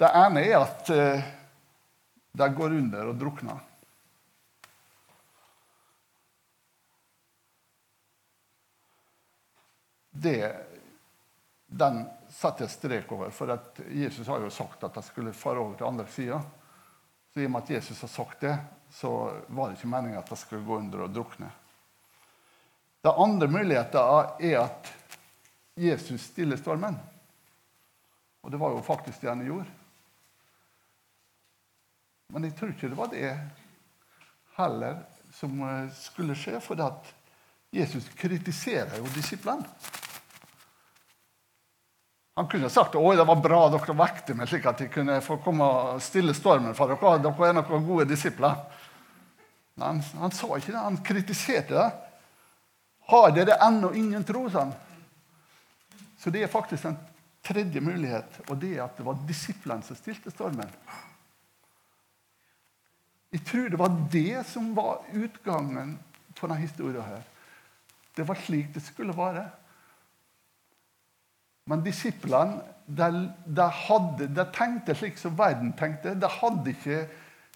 Det 0.00 0.08
ene 0.16 0.44
er 0.44 0.56
at 0.60 0.92
eh, 0.94 1.28
de 2.32 2.48
går 2.56 2.78
under 2.78 3.10
og 3.10 3.20
drukner. 3.20 3.69
Det, 10.20 10.56
den 11.66 12.02
setter 12.30 12.66
jeg 12.66 12.74
strek 12.74 13.12
over. 13.14 13.30
For 13.34 13.52
Jesus 13.88 14.26
har 14.28 14.42
jo 14.42 14.50
sagt 14.52 14.84
at 14.84 14.98
jeg 14.98 15.06
skulle 15.06 15.36
fare 15.36 15.62
over 15.62 15.78
til 15.78 15.88
andre 15.88 16.06
sida. 16.10 16.40
Så 17.30 17.40
i 17.40 17.46
og 17.46 17.54
med 17.54 17.62
at 17.62 17.70
Jesus 17.76 18.00
har 18.02 18.10
sagt 18.10 18.40
det, 18.42 18.56
så 18.90 19.10
var 19.48 19.70
det 19.70 19.78
ikke 19.78 19.90
meninga 19.92 20.18
at 20.18 20.32
jeg 20.32 20.42
skulle 20.42 20.66
gå 20.66 20.78
under 20.82 21.04
og 21.06 21.14
drukne. 21.14 21.50
Den 23.00 23.22
andre 23.24 23.48
muligheten 23.48 24.00
er 24.40 24.58
at 24.64 24.90
Jesus 25.78 26.20
stiller 26.32 26.58
stormen. 26.60 26.98
Og 28.42 28.50
det 28.50 28.60
var 28.60 28.74
jo 28.74 28.82
faktisk 28.82 29.20
det 29.20 29.30
han 29.30 29.44
gjorde. 29.46 29.70
Men 32.30 32.44
jeg 32.46 32.54
tror 32.56 32.74
ikke 32.74 32.90
det 32.90 32.98
var 32.98 33.10
det 33.14 33.30
heller 34.58 35.00
som 35.34 35.62
skulle 35.94 36.36
skje, 36.36 36.60
for 36.60 36.82
at 36.82 37.14
Jesus 37.72 38.08
kritiserer 38.18 38.98
jo 38.98 39.06
disiplene. 39.14 39.66
Han 42.40 42.48
kunne 42.48 42.70
sagt 42.72 42.94
at 42.96 43.16
det 43.16 43.24
var 43.28 43.36
bra 43.36 43.56
dere 43.68 43.92
vekte 43.92 44.32
meg, 44.32 44.48
slik 44.48 44.64
at 44.64 44.78
jeg 44.80 44.88
kunne 44.94 45.18
få 45.20 45.34
komme 45.44 45.60
og 45.60 45.98
stille 46.00 46.32
stormen 46.32 46.72
for 46.72 46.88
dere. 46.88 47.18
Dere 47.20 47.50
er 47.50 47.58
noen 47.58 47.84
gode 47.84 48.06
disipler. 48.08 48.54
Men 49.74 49.84
han, 49.84 50.00
han 50.22 50.32
sa 50.32 50.48
ikke 50.56 50.72
det. 50.72 50.78
Han 50.80 50.96
kritiserte 51.04 51.76
det. 51.76 51.84
Har 53.12 53.36
dere 53.36 53.58
ennå 53.66 53.92
ingen 53.92 54.24
tro? 54.24 54.46
sa. 54.48 54.64
Så 56.16 56.32
det 56.32 56.46
er 56.46 56.54
faktisk 56.56 56.88
en 56.88 56.96
tredje 57.44 57.84
mulighet, 57.84 58.40
og 58.48 58.56
det 58.64 58.72
er 58.78 58.86
at 58.86 58.96
det 58.96 59.04
var 59.04 59.20
disiplene 59.28 59.84
som 59.84 60.00
stilte 60.00 60.32
stormen. 60.32 60.72
Jeg 63.36 63.44
tror 63.52 63.68
det 63.68 63.84
var 63.84 64.00
det 64.16 64.46
som 64.48 64.72
var 64.80 65.04
utgangen 65.12 65.98
på 66.40 66.48
denne 66.48 66.64
historien. 66.64 67.04
her. 67.04 67.22
Det 68.16 68.24
var 68.24 68.40
slik 68.48 68.72
det 68.72 68.88
skulle 68.88 69.12
være. 69.12 69.44
Men 71.70 71.84
disiplene 71.86 72.64
de, 72.90 73.08
de, 73.46 73.66
hadde, 73.86 74.26
de 74.34 74.44
tenkte 74.54 74.94
slik 74.98 75.18
som 75.18 75.36
verden 75.38 75.70
tenkte. 75.78 76.16
De 76.18 76.30
hadde 76.40 76.72
ikke 76.72 77.04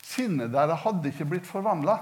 sinnet 0.05 0.53
der, 0.55 0.69
de 0.71 0.77
hadde 0.85 1.11
ikke 1.11 1.27
blitt 1.33 1.49
forvandla. 1.49 1.97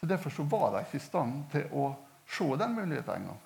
Så 0.00 0.06
Derfor 0.10 0.34
så 0.34 0.44
var 0.50 0.74
de 0.74 0.82
ikke 0.84 0.98
i 0.98 1.06
stand 1.06 1.40
til 1.52 1.72
å 1.72 1.88
se 2.28 2.48
den 2.60 2.76
muligheten 2.76 3.22
engang. 3.22 3.40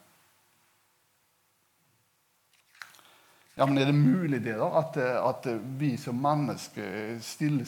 Ja, 3.56 3.66
men 3.66 3.78
Er 3.78 3.86
det 3.86 3.94
mulig 3.94 4.42
det 4.44 4.56
da, 4.58 4.66
at, 4.80 4.96
at 4.98 5.46
vi 5.80 5.94
som 5.96 6.18
mennesker 6.20 7.18
stiller 7.24 7.64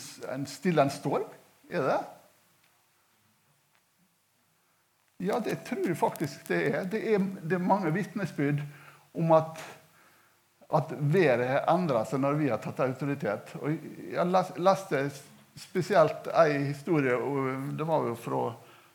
stiller 0.47 0.83
en 0.83 0.93
storm? 0.93 1.29
Er 1.71 1.81
det 1.81 1.93
det? 1.93 2.03
Ja, 5.29 5.39
det 5.39 5.63
tror 5.67 5.87
jeg 5.87 5.97
faktisk 5.97 6.49
det 6.49 6.61
er. 6.75 6.85
Det 6.85 7.01
er, 7.15 7.19
det 7.19 7.57
er 7.57 7.65
mange 7.65 7.95
vitnesbyrd 7.95 8.61
om 9.13 9.33
at, 9.37 9.61
at 10.79 10.95
været 10.99 11.49
har 11.49 11.69
endra 11.73 12.05
seg 12.09 12.23
når 12.23 12.39
vi 12.41 12.51
har 12.53 12.63
tatt 12.63 12.85
autoritet. 12.85 13.55
Og 13.63 13.77
jeg 14.13 14.55
leste 14.61 15.05
spesielt 15.59 16.29
ei 16.39 16.59
historie, 16.69 17.17
og 17.17 17.71
det 17.79 17.87
var 17.87 18.07
jo 18.07 18.17
fra 18.19 18.43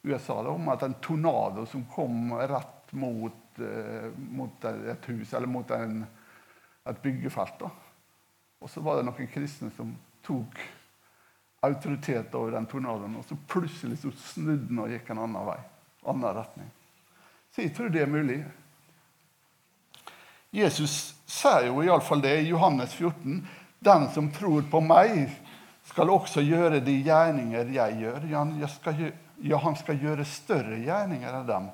USA, 0.04 0.42
da, 0.44 0.52
om 0.52 0.68
at 0.72 0.84
en 0.84 1.00
tornado 1.04 1.66
som 1.68 1.86
kom 1.92 2.36
rett 2.40 2.92
mot, 2.92 3.60
uh, 3.60 4.10
mot 4.36 4.68
et 4.70 5.10
hus, 5.10 5.34
eller 5.34 5.50
mot 5.50 5.72
en 5.76 6.04
et 6.84 7.02
byggefelt. 7.02 7.60
Da. 7.60 7.70
Og 8.60 8.70
så 8.70 8.82
var 8.84 9.00
det 9.00 9.08
noen 9.08 9.30
kristne 9.32 9.72
som 9.76 9.94
tok 10.24 10.60
autoritet 11.64 12.34
over 12.36 12.56
den 12.58 12.68
tornadoen. 12.68 13.16
Og 13.20 13.26
så 13.28 13.38
plutselig 13.48 14.02
så 14.02 14.12
snudde 14.34 14.68
den 14.70 14.82
og 14.84 14.92
gikk 14.92 15.14
en 15.14 15.24
annen 15.26 15.48
vei. 15.48 15.60
annen 16.04 16.36
retning. 16.36 16.72
Så 17.56 17.64
jeg 17.64 17.76
tror 17.76 17.92
det 17.94 18.02
er 18.04 18.12
mulig. 18.12 18.42
Jesus 20.54 21.16
sier 21.26 21.66
jo 21.72 21.82
iallfall 21.82 22.22
det 22.22 22.36
i 22.44 22.50
Johannes 22.52 22.94
14. 22.94 23.40
Den 23.84 24.10
som 24.14 24.30
tror 24.32 24.62
på 24.70 24.82
meg, 24.86 25.32
skal 25.84 26.12
også 26.14 26.42
gjøre 26.46 26.80
de 26.80 26.94
gjerninger 27.04 27.72
jeg 27.76 27.98
gjør. 28.00 28.28
Ja, 28.32 29.58
han 29.60 29.76
skal 29.80 30.00
gjøre 30.00 30.26
større 30.30 30.78
gjerninger 30.80 31.40
enn 31.40 31.48
dem, 31.50 31.66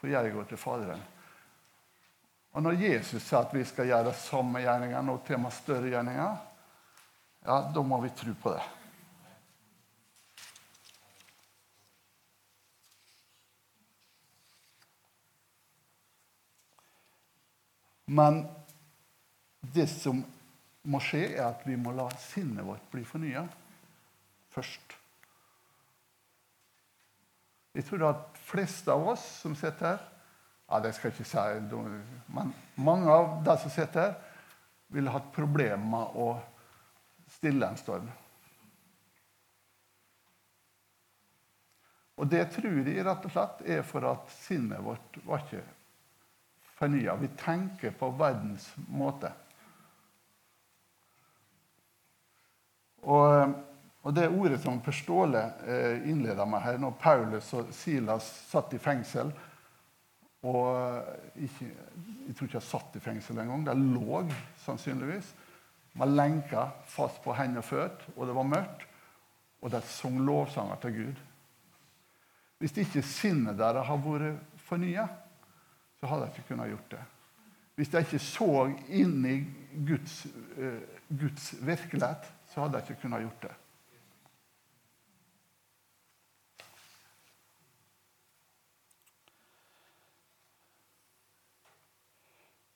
for 0.00 0.08
jeg 0.08 0.32
går 0.32 0.46
til 0.48 0.60
Faderen. 0.60 1.02
Og 2.52 2.64
når 2.64 2.78
Jesus 2.80 3.22
sier 3.24 3.40
at 3.42 3.52
vi 3.56 3.64
skal 3.64 3.90
gjøre 3.90 4.14
samme 4.16 4.62
gjerninger, 4.62 5.10
og 5.12 5.24
tema 5.26 5.50
større 5.52 5.90
gjerninger, 5.92 6.38
ja, 7.42 7.58
da 7.74 7.84
må 7.84 7.98
vi 8.04 8.12
tro 8.16 8.32
på 8.38 8.54
det. 8.54 8.64
Men 18.12 18.42
det 19.60 19.86
som 19.88 20.20
må 20.82 21.00
skje, 21.00 21.24
er 21.36 21.46
at 21.46 21.62
vi 21.64 21.78
må 21.80 21.94
la 21.96 22.08
sinnet 22.20 22.66
vårt 22.66 22.84
bli 22.92 23.04
fornya 23.08 23.46
først. 24.52 24.96
Jeg 27.72 27.86
tror 27.88 28.08
at 28.10 28.40
fleste 28.44 28.92
av 28.92 29.06
oss 29.14 29.22
som 29.40 29.54
sitter 29.56 29.94
her, 29.94 30.02
ja, 30.68 30.80
det 30.80 30.92
skal 30.96 31.08
jeg 31.08 31.20
ikke 31.20 31.28
si, 31.28 31.76
men 32.32 32.52
mange 32.80 33.12
av 33.12 33.38
de 33.44 33.54
som 33.62 33.72
sitter 33.72 34.10
her, 34.10 34.16
ville 34.92 35.12
hatt 35.12 35.30
problemer 35.32 35.80
med 35.80 36.16
å 36.20 36.26
stille 37.32 37.64
en 37.64 37.80
storm. 37.80 38.10
Og 42.20 42.28
det 42.28 42.44
tror 42.52 42.82
jeg 42.84 43.04
rett 43.06 43.24
og 43.24 43.32
slett 43.32 43.62
er 43.72 43.86
for 43.88 44.04
at 44.10 44.28
sinnet 44.42 44.84
vårt 44.84 45.16
var 45.24 45.46
ikke 45.46 45.62
fornya. 46.82 47.14
Vi 47.16 47.30
tenker 47.38 47.94
på 47.94 48.10
verdens 48.18 48.66
måte. 48.90 49.30
Og, 53.02 53.54
og 54.02 54.14
det 54.14 54.28
ordet 54.30 54.58
som 54.62 54.80
Per 54.82 54.94
Ståle 54.94 55.42
eh, 55.66 56.02
innleda 56.10 56.46
med 56.46 56.62
her, 56.62 56.78
når 56.82 56.98
Paulus 56.98 57.52
og 57.58 57.70
Silas 57.74 58.26
satt 58.50 58.74
i 58.74 58.82
fengsel 58.82 59.30
og 60.42 61.38
ikke, 61.38 61.68
jeg 62.26 62.34
tror 62.34 62.48
ikke 62.48 62.58
jeg 62.58 62.66
satt 62.66 62.96
i 62.98 63.02
fengsel 63.02 63.38
engang. 63.38 63.62
De 63.66 63.74
lå 63.78 64.24
sannsynligvis 64.64 65.28
med 66.00 66.14
lenker 66.16 66.72
fast 66.90 67.20
på 67.22 67.34
hender 67.36 67.62
og 67.62 67.68
føtter, 67.68 68.14
og 68.16 68.26
det 68.26 68.34
var 68.34 68.48
mørkt. 68.50 68.88
Og 69.62 69.70
de 69.70 69.78
sang 69.86 70.18
lovsanger 70.26 70.80
til 70.82 70.96
Gud. 70.96 71.20
Hvis 72.58 72.74
ikke 72.82 73.04
sinnet 73.06 73.58
deres 73.58 73.86
har 73.86 74.02
vært 74.02 74.58
fornya, 74.66 75.06
så 76.02 76.08
hadde 76.10 76.24
jeg 76.26 76.32
ikke 76.34 76.48
kunnet 76.48 76.70
gjort 76.72 76.94
det. 76.96 77.00
Hvis 77.78 77.92
jeg 77.94 78.06
ikke 78.08 78.18
så 78.26 78.46
inn 78.90 79.20
i 79.22 79.36
Guds, 79.86 80.16
uh, 80.58 80.80
Guds 81.14 81.52
virkelighet, 81.62 82.26
så 82.50 82.64
hadde 82.64 82.80
jeg 82.80 82.90
ikke 82.90 83.04
kunnet 83.04 83.22
gjort 83.22 83.44
det. 83.46 83.52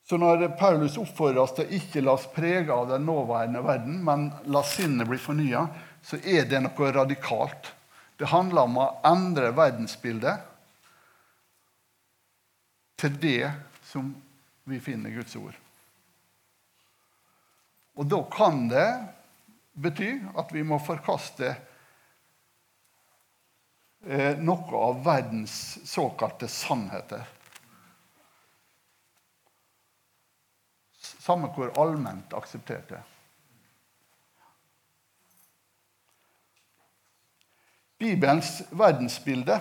Så 0.07 0.23
når 0.23 0.47
Paulus 0.55 0.95
oppfordrer 1.03 1.43
oss 1.43 1.57
til 1.59 1.67
å 1.67 1.81
ikke 1.81 2.07
la 2.07 2.15
oss 2.15 2.31
prege 2.31 2.71
av 2.71 2.93
den 2.93 3.09
nåværende 3.11 3.65
verden, 3.67 3.99
men 4.07 4.29
la 4.55 4.63
sinnet 4.63 5.11
bli 5.11 5.19
fornya, 5.19 5.67
så 5.99 6.23
er 6.23 6.47
det 6.47 6.63
noe 6.63 6.93
radikalt. 6.95 7.73
Det 8.15 8.31
handler 8.31 8.71
om 8.71 8.79
å 8.79 8.93
endre 9.11 9.51
verdensbildet 9.51 10.53
til 12.97 13.21
det 13.21 13.53
som 13.85 14.15
vi 14.65 14.81
finner 14.81 15.11
i 15.11 15.15
Guds 15.15 15.37
ord. 15.37 15.57
Og 17.97 18.09
da 18.09 18.21
kan 18.33 18.67
det 18.69 18.89
bety 19.77 20.11
at 20.37 20.53
vi 20.53 20.65
må 20.65 20.79
forkaste 20.83 21.55
eh, 24.05 24.37
noe 24.41 24.81
av 24.89 25.03
verdens 25.05 25.57
såkalte 25.89 26.49
sannheter. 26.49 27.25
Samme 31.27 31.49
hvor 31.55 31.73
allment 31.81 32.35
akseptert 32.37 32.89
det. 32.93 33.03
Bibelens 37.97 38.61
verdensbilde 38.77 39.57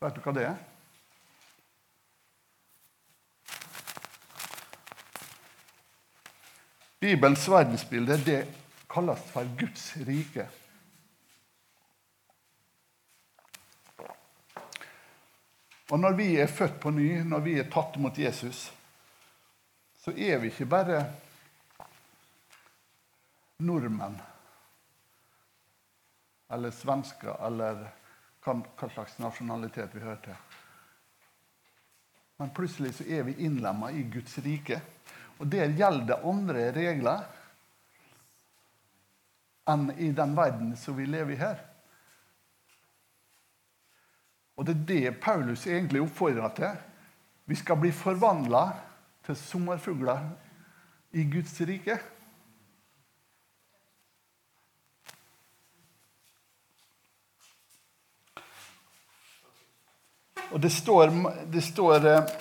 Vet 0.00 0.16
du 0.16 0.20
hva 0.20 0.32
det 0.36 0.44
er? 0.44 0.56
Bibelens 7.00 7.48
verdensbilde 7.48 8.16
det 8.26 8.38
kalles 8.90 9.24
for 9.30 9.48
Guds 9.58 9.88
rike. 10.08 10.48
Og 15.90 16.00
når 16.00 16.16
vi 16.18 16.32
er 16.42 16.50
født 16.50 16.80
på 16.82 16.90
ny, 16.90 17.20
når 17.22 17.44
vi 17.44 17.58
er 17.60 17.68
tatt 17.70 17.94
mot 18.02 18.18
Jesus, 18.18 18.66
så 20.02 20.10
er 20.10 20.40
vi 20.42 20.50
ikke 20.50 20.66
bare 20.66 21.04
nordmenn 23.62 24.18
eller 26.52 26.74
svensker 26.74 27.38
eller 27.46 27.86
hva 28.46 28.88
slags 28.92 29.18
nasjonalitet 29.18 29.94
vi 29.94 30.04
hører 30.04 30.20
til. 30.24 30.36
Men 32.36 32.52
plutselig 32.54 32.94
så 32.98 33.06
er 33.08 33.24
vi 33.26 33.38
innlemma 33.46 33.90
i 33.90 34.04
Guds 34.12 34.38
rike. 34.44 34.80
Og 35.40 35.48
der 35.52 35.72
gjelder 35.76 36.24
andre 36.24 36.70
regler 36.76 37.24
enn 39.66 39.88
i 39.98 40.12
den 40.14 40.36
verden 40.36 40.74
som 40.78 40.96
vi 40.96 41.08
lever 41.08 41.34
i 41.34 41.40
her. 41.40 41.62
Og 44.56 44.66
det 44.66 44.76
er 44.76 44.84
det 44.88 45.20
Paulus 45.20 45.66
egentlig 45.66 46.04
oppfordrer 46.04 46.52
til. 46.56 46.76
Vi 47.46 47.56
skal 47.58 47.80
bli 47.80 47.92
forvandla 47.92 48.64
til 49.26 49.36
sommerfugler 49.36 50.22
i 51.12 51.24
Guds 51.30 51.58
rike. 51.60 51.98
Og 60.52 60.60
det 60.60 60.70
står, 60.70 61.10
det 61.50 61.62
står 61.62 62.06
eh, 62.06 62.34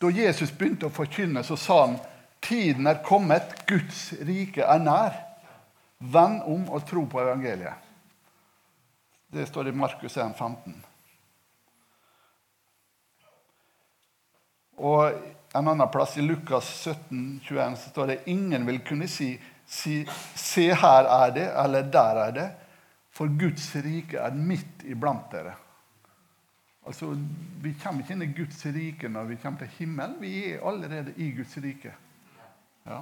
Da 0.00 0.10
Jesus 0.10 0.52
begynte 0.52 0.88
å 0.88 0.92
forkynne, 0.94 1.44
så 1.44 1.56
sa 1.56 1.78
han 1.86 1.98
tiden 2.44 2.86
er 2.86 3.02
kommet, 3.04 3.54
Guds 3.68 4.12
rike 4.20 4.64
er 4.64 4.82
nær. 4.82 5.14
Vend 5.98 6.42
om 6.50 6.66
og 6.68 6.84
tro 6.88 7.06
på 7.08 7.20
evangeliet. 7.22 7.80
Det 9.32 9.46
står 9.48 9.70
i 9.70 9.72
Markus 9.72 10.16
1, 10.16 10.34
15. 10.36 10.74
Og 14.84 15.16
en 15.54 15.68
annen 15.70 15.88
plass, 15.88 16.18
i 16.18 16.22
Lukas 16.22 16.68
17, 16.82 17.40
21, 17.42 17.76
så 17.76 17.90
står 17.90 18.06
det 18.06 18.20
ingen 18.30 18.66
vil 18.66 18.80
kunne 18.86 19.08
si, 19.08 19.32
si 19.66 20.02
Se, 20.36 20.68
her 20.74 21.08
er 21.08 21.34
det, 21.34 21.48
eller 21.64 21.90
der 21.90 22.20
er 22.26 22.32
det, 22.36 22.48
for 23.14 23.30
Guds 23.40 23.68
rike 23.78 24.18
er 24.20 24.34
midt 24.34 24.82
iblant 24.90 25.30
dere. 25.32 25.54
Altså, 26.84 27.14
Vi 27.64 27.72
kommer 27.80 28.02
ikke 28.02 28.12
inn 28.12 28.26
i 28.26 28.32
Guds 28.36 28.60
rike 28.66 29.08
når 29.08 29.30
vi 29.30 29.36
kommer 29.40 29.64
til 29.64 29.72
himmelen. 29.78 30.18
Vi 30.20 30.32
er 30.52 30.64
allerede 30.68 31.14
i 31.16 31.30
Guds 31.32 31.56
rike. 31.64 31.94
Ja. 32.84 33.00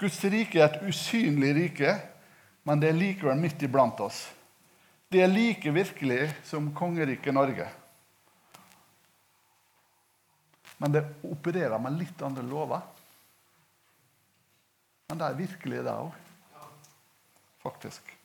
Guds 0.00 0.16
rike 0.24 0.60
er 0.60 0.70
et 0.70 0.86
usynlig 0.88 1.52
rike, 1.56 1.92
men 2.64 2.80
det 2.80 2.88
er 2.88 2.96
likevel 2.96 3.38
midt 3.40 3.62
iblant 3.64 4.00
oss. 4.00 4.26
Det 5.12 5.22
er 5.22 5.30
like 5.30 5.72
virkelig 5.72 6.32
som 6.44 6.72
kongeriket 6.74 7.34
Norge. 7.34 7.68
Men 10.78 10.92
det 10.92 11.04
opererer 11.24 11.78
med 11.80 12.00
litt 12.00 12.24
andre 12.24 12.44
lover. 12.44 12.82
Men 15.08 15.20
det 15.20 15.28
er 15.28 15.38
virkelig 15.38 15.84
det 15.86 15.94
òg, 15.94 16.16
faktisk. 17.62 18.15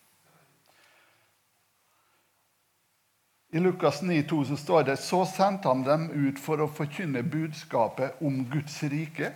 I 3.54 3.60
Lukas 3.60 4.02
9,2 4.02 4.46
så 4.46 4.58
står 4.58 4.84
det 4.84 4.98
så 4.98 5.26
sendte 5.26 5.68
han 5.68 5.84
dem 5.84 6.06
ut 6.12 6.40
for 6.40 6.62
å 6.64 6.70
forkynne 6.72 7.20
budskapet 7.28 8.22
om 8.24 8.46
Guds 8.48 8.78
rike 8.88 9.34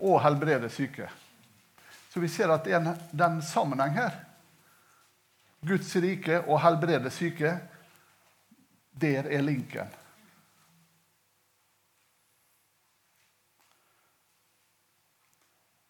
og 0.00 0.22
helbrede 0.24 0.70
syke. 0.72 1.10
Så 2.08 2.22
vi 2.24 2.30
ser 2.32 2.48
at 2.48 2.64
det 2.64 2.78
er 2.78 2.88
den 3.12 3.42
sammenheng 3.44 3.92
her. 3.98 4.16
Guds 5.60 5.92
rike 6.00 6.40
og 6.46 6.62
helbrede 6.64 7.12
syke. 7.12 7.58
Der 8.96 9.28
er 9.28 9.44
linken. 9.44 9.92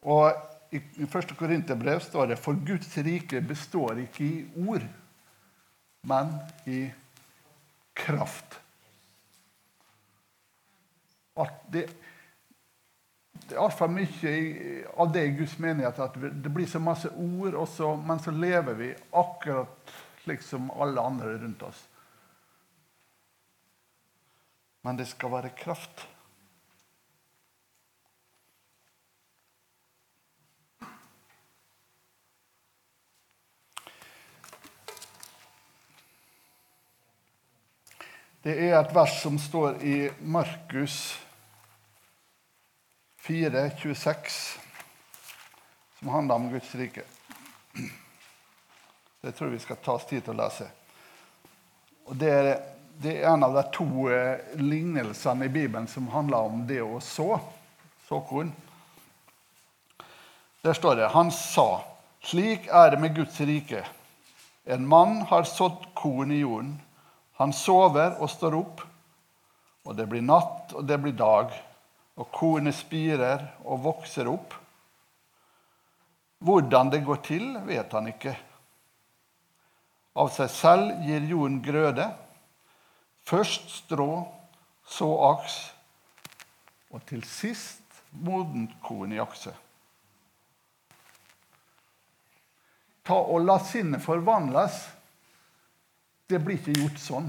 Og 0.03 0.33
I 0.75 0.83
1. 1.07 1.37
Korinterbrev 1.39 2.03
står 2.03 2.33
det 2.33 2.43
for 2.43 2.59
Guds 2.59 2.91
rike 2.99 3.39
består 3.41 4.03
ikke 4.03 4.25
i 4.25 4.47
ord, 4.67 4.83
men 6.03 6.41
i 6.67 6.89
ord 6.89 7.05
kraft. 7.99 8.61
Det, 11.71 11.85
det 13.47 13.55
er 13.55 13.63
altfor 13.63 13.91
mye 13.93 14.33
av 14.99 15.13
det 15.15 15.25
i 15.29 15.35
Guds 15.39 15.59
menighet 15.63 16.01
at 16.03 16.17
det 16.19 16.51
blir 16.51 16.67
så 16.67 16.81
masse 16.83 17.11
ord, 17.13 17.55
også, 17.55 17.93
men 18.03 18.23
så 18.23 18.35
lever 18.35 18.79
vi 18.79 18.91
akkurat 19.13 19.93
slik 20.25 20.43
som 20.43 20.71
alle 20.75 21.01
andre 21.01 21.37
rundt 21.39 21.63
oss. 21.69 21.85
Men 24.83 24.99
det 24.99 25.09
skal 25.11 25.33
være 25.33 25.55
kraft. 25.59 26.07
Det 38.43 38.55
er 38.55 38.77
et 38.79 38.93
vers 38.95 39.17
som 39.19 39.35
står 39.39 39.81
i 39.83 39.97
Markus 40.23 41.19
4, 43.27 43.71
26, 43.83 44.59
som 45.99 46.09
handler 46.15 46.35
om 46.35 46.47
Guds 46.53 46.71
rike. 46.79 47.03
Det 49.21 49.33
tror 49.35 49.49
jeg 49.49 49.57
vi 49.57 49.65
skal 49.65 49.83
ta 49.83 49.99
oss 49.99 50.07
tid 50.07 50.23
til 50.23 50.37
å 50.37 50.39
lese. 50.39 50.69
Og 52.07 52.15
det 52.17 52.31
er, 52.31 52.53
det 53.03 53.19
er 53.19 53.29
en 53.33 53.43
av 53.43 53.59
de 53.59 53.67
to 53.75 54.07
eh, 54.07 54.55
lignelsene 54.63 55.51
i 55.51 55.53
Bibelen 55.59 55.91
som 55.91 56.07
handler 56.15 56.47
om 56.47 56.63
det 56.71 56.79
å 56.87 57.03
så. 57.03 57.41
Såkorn. 58.07 58.55
Der 60.63 60.79
står 60.79 61.03
det 61.03 61.11
Han 61.13 61.35
sa, 61.35 61.83
slik 62.23 62.71
er 62.71 62.95
det 62.95 63.03
med 63.03 63.19
Guds 63.19 63.41
rike. 63.43 63.83
En 64.65 64.87
mann 64.87 65.25
har 65.27 65.43
sådd 65.43 65.91
korn 65.99 66.31
i 66.31 66.45
jorden. 66.47 66.79
Han 67.39 67.53
sover 67.55 68.17
og 68.19 68.31
står 68.33 68.57
opp, 68.59 68.83
og 69.87 69.97
det 69.97 70.09
blir 70.11 70.25
natt, 70.27 70.75
og 70.75 70.87
det 70.87 70.99
blir 71.01 71.15
dag, 71.17 71.53
og 72.19 72.31
kornet 72.35 72.75
spirer 72.75 73.45
og 73.63 73.85
vokser 73.85 74.29
opp. 74.31 74.57
Hvordan 76.43 76.91
det 76.91 77.05
går 77.07 77.23
til, 77.27 77.47
vet 77.67 77.95
han 77.95 78.11
ikke. 78.11 78.35
Av 80.19 80.31
seg 80.35 80.51
selv 80.51 81.07
gir 81.07 81.31
jorden 81.31 81.61
grøde. 81.63 82.09
Først 83.29 83.71
strå, 83.85 84.25
så 84.89 85.09
aks, 85.31 85.57
og 86.91 87.03
til 87.07 87.23
sist 87.29 88.03
modent 88.25 88.75
korn 88.83 89.13
i 89.15 89.21
akse. 89.23 89.53
Ta 93.07 93.19
og 93.21 93.45
la 93.45 93.59
sinnet 93.65 94.03
forvandles 94.05 94.81
det 96.29 96.41
blir 96.45 96.59
ikke 96.59 96.77
gjort 96.77 97.01
sånn. 97.01 97.29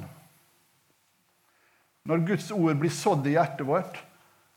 Når 2.10 2.24
Guds 2.28 2.50
ord 2.56 2.80
blir 2.82 2.94
sådd 2.94 3.28
i 3.30 3.36
hjertet 3.36 3.68
vårt, 3.68 4.00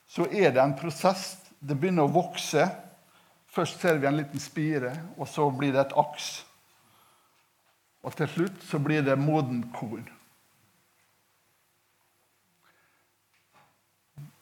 så 0.08 0.26
er 0.30 0.54
det 0.54 0.62
en 0.62 0.76
prosess. 0.78 1.36
Det 1.58 1.76
begynner 1.78 2.08
å 2.08 2.14
vokse. 2.14 2.64
Først 3.52 3.82
ser 3.82 4.00
vi 4.00 4.08
en 4.08 4.18
liten 4.18 4.40
spire, 4.40 4.94
og 5.16 5.28
så 5.28 5.46
blir 5.52 5.74
det 5.74 5.84
et 5.84 5.94
aks. 6.00 6.30
Og 8.02 8.16
til 8.18 8.30
slutt 8.32 8.64
så 8.66 8.80
blir 8.82 9.04
det 9.06 9.18
modent 9.20 9.68
korn. 9.76 10.08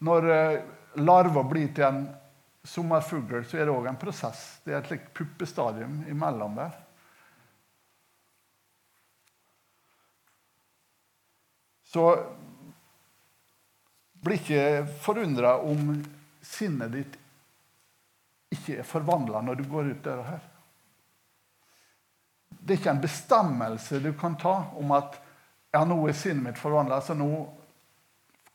Når 0.01 0.25
larva 0.25 1.05
larver 1.05 1.49
blir 1.51 1.75
til 1.77 1.85
en 1.85 2.05
sommerfugl, 2.65 3.43
så 3.45 3.59
er 3.59 3.69
det 3.69 3.75
òg 3.75 3.91
en 3.91 4.01
prosess. 4.01 4.63
Det 4.65 4.73
er 4.73 4.81
et 4.81 4.89
slikt 4.89 5.13
puppestadium 5.17 6.01
imellom 6.09 6.57
der. 6.57 6.73
Så 11.91 12.05
bli 14.23 14.37
ikke 14.39 14.87
forundra 15.03 15.57
om 15.67 15.97
sinnet 16.43 16.93
ditt 16.95 17.17
ikke 18.55 18.81
er 18.83 18.87
forvandla 18.87 19.41
når 19.43 19.59
du 19.59 19.65
går 19.71 19.91
ut 19.91 20.05
døra 20.05 20.27
her. 20.29 20.45
Det 22.51 22.75
er 22.75 22.79
ikke 22.79 22.95
en 22.95 23.03
bestemmelse 23.03 23.99
du 24.05 24.13
kan 24.21 24.37
ta 24.39 24.55
om 24.79 24.95
at 24.95 25.19
ja, 25.73 25.83
nå 25.87 25.97
er 26.07 26.15
sinnet 26.19 26.45
mitt 26.45 26.63
forvandla, 26.63 27.01
så 27.03 27.17
nå 27.19 27.31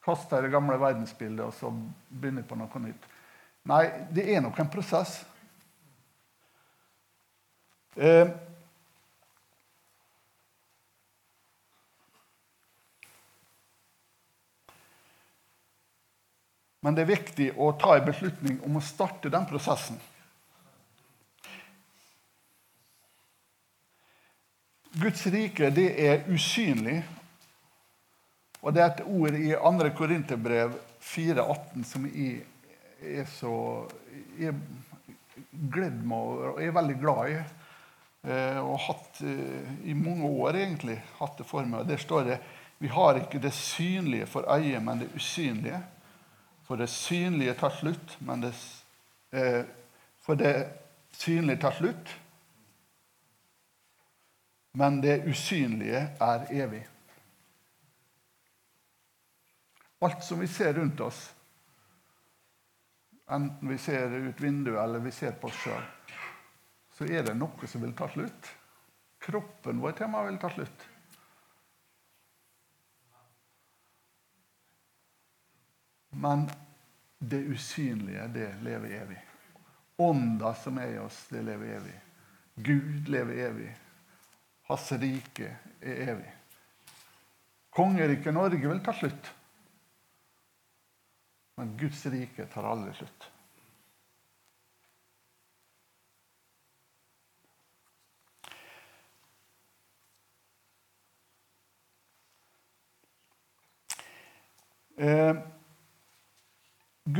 kaster 0.05 0.37
jeg 0.37 0.47
det 0.47 0.55
gamle 0.55 0.79
verdensbildet 0.79 1.45
og 1.47 1.53
så 1.59 1.71
begynner 2.09 2.43
jeg 2.43 2.49
på 2.53 2.59
noe 2.59 2.83
nytt. 2.85 3.11
Nei, 3.67 3.83
det 4.15 4.29
er 4.31 4.43
nok 4.45 4.59
en 4.61 4.69
prosess. 4.71 5.17
Eh, 7.95 8.29
Men 16.85 16.93
det 16.93 17.01
er 17.01 17.15
viktig 17.15 17.47
å 17.57 17.71
ta 17.81 17.95
en 17.97 18.05
beslutning 18.05 18.59
om 18.67 18.77
å 18.77 18.83
starte 18.85 19.31
den 19.33 19.47
prosessen. 19.49 19.97
Guds 24.95 25.25
rike 25.33 25.71
det 25.73 25.87
er 26.05 26.27
usynlig. 26.29 26.99
Og 28.61 28.73
det 28.73 28.83
er 28.83 28.91
et 28.91 29.01
ord 29.05 29.37
i 29.37 29.49
2. 29.57 29.89
Korinterbrev 29.97 30.77
4,18 31.01 31.87
som 31.89 32.05
jeg 32.05 32.45
er 33.01 33.25
så 33.33 33.55
jeg 34.37 34.53
gledd 35.73 35.97
meg 36.05 36.29
og 36.51 36.61
er 36.61 36.77
veldig 36.77 36.99
glad 37.01 37.33
i. 37.33 37.41
Eh, 38.25 38.61
og 38.61 38.77
hatt 38.85 39.19
eh, 39.25 39.73
i 39.89 39.97
mange 39.97 40.29
år 40.29 40.61
egentlig 40.61 40.99
hatt 41.17 41.41
det 41.41 41.49
for 41.49 41.65
meg. 41.65 41.81
Og 41.81 41.89
Der 41.89 42.05
står 42.05 42.29
det 42.29 42.39
vi 42.77 42.93
har 42.93 43.17
ikke 43.17 43.41
det 43.41 43.53
synlige 43.57 44.29
for 44.29 44.45
øyet, 44.51 44.81
men 44.83 45.01
det 45.01 45.11
usynlige. 45.17 45.81
For 46.65 46.81
det 46.81 46.89
synlige 46.89 47.53
tar 47.59 47.69
slutt, 47.69 48.17
men 48.25 48.41
det, 48.41 48.53
eh, 49.31 49.65
For 50.25 50.35
det 50.35 50.55
synlige 51.13 51.61
tar 51.61 51.71
slutt, 51.77 52.15
Men 54.75 55.01
det 55.01 55.23
usynlige 55.23 55.99
er 56.19 56.47
evig. 56.51 56.87
Alt 60.01 60.23
som 60.23 60.39
vi 60.39 60.47
ser 60.47 60.73
rundt 60.73 60.99
oss, 60.99 61.21
enten 63.31 63.69
vi 63.71 63.77
ser 63.77 64.11
ut 64.11 64.41
vinduet 64.41 64.81
eller 64.83 64.99
vi 64.99 65.13
ser 65.15 65.31
på 65.39 65.47
oss 65.47 65.61
sjøl, 65.63 65.85
så 66.91 67.07
er 67.07 67.23
det 67.23 67.37
noe 67.39 67.69
som 67.71 67.85
vil 67.87 67.95
ta 67.95 68.09
slutt. 68.11 68.51
Kroppen 69.23 69.79
vår 69.81 69.95
til 69.95 70.11
vil 70.11 70.41
ta 70.43 70.51
slutt. 70.51 70.85
Men 76.15 76.49
det 77.19 77.37
usynlige, 77.37 78.27
det 78.27 78.55
lever 78.61 78.89
evig. 79.01 79.21
Ånda 79.97 80.55
som 80.55 80.77
er 80.77 80.93
i 80.95 80.99
oss, 80.99 81.27
det 81.29 81.41
lever 81.43 81.77
evig. 81.77 81.95
Gud 82.55 83.07
lever 83.07 83.39
evig. 83.47 83.69
Hans 84.67 84.91
rike 84.91 85.49
er 85.81 86.09
evig. 86.09 86.33
Kongeriket 87.69 88.33
Norge 88.33 88.67
vil 88.67 88.83
ta 88.83 88.93
slutt. 88.93 89.31
Men 91.55 91.77
Guds 91.77 92.05
rike 92.11 92.47
tar 92.51 92.67
aldri 92.67 92.93
slutt. 92.95 93.31
Eh, 104.97 105.54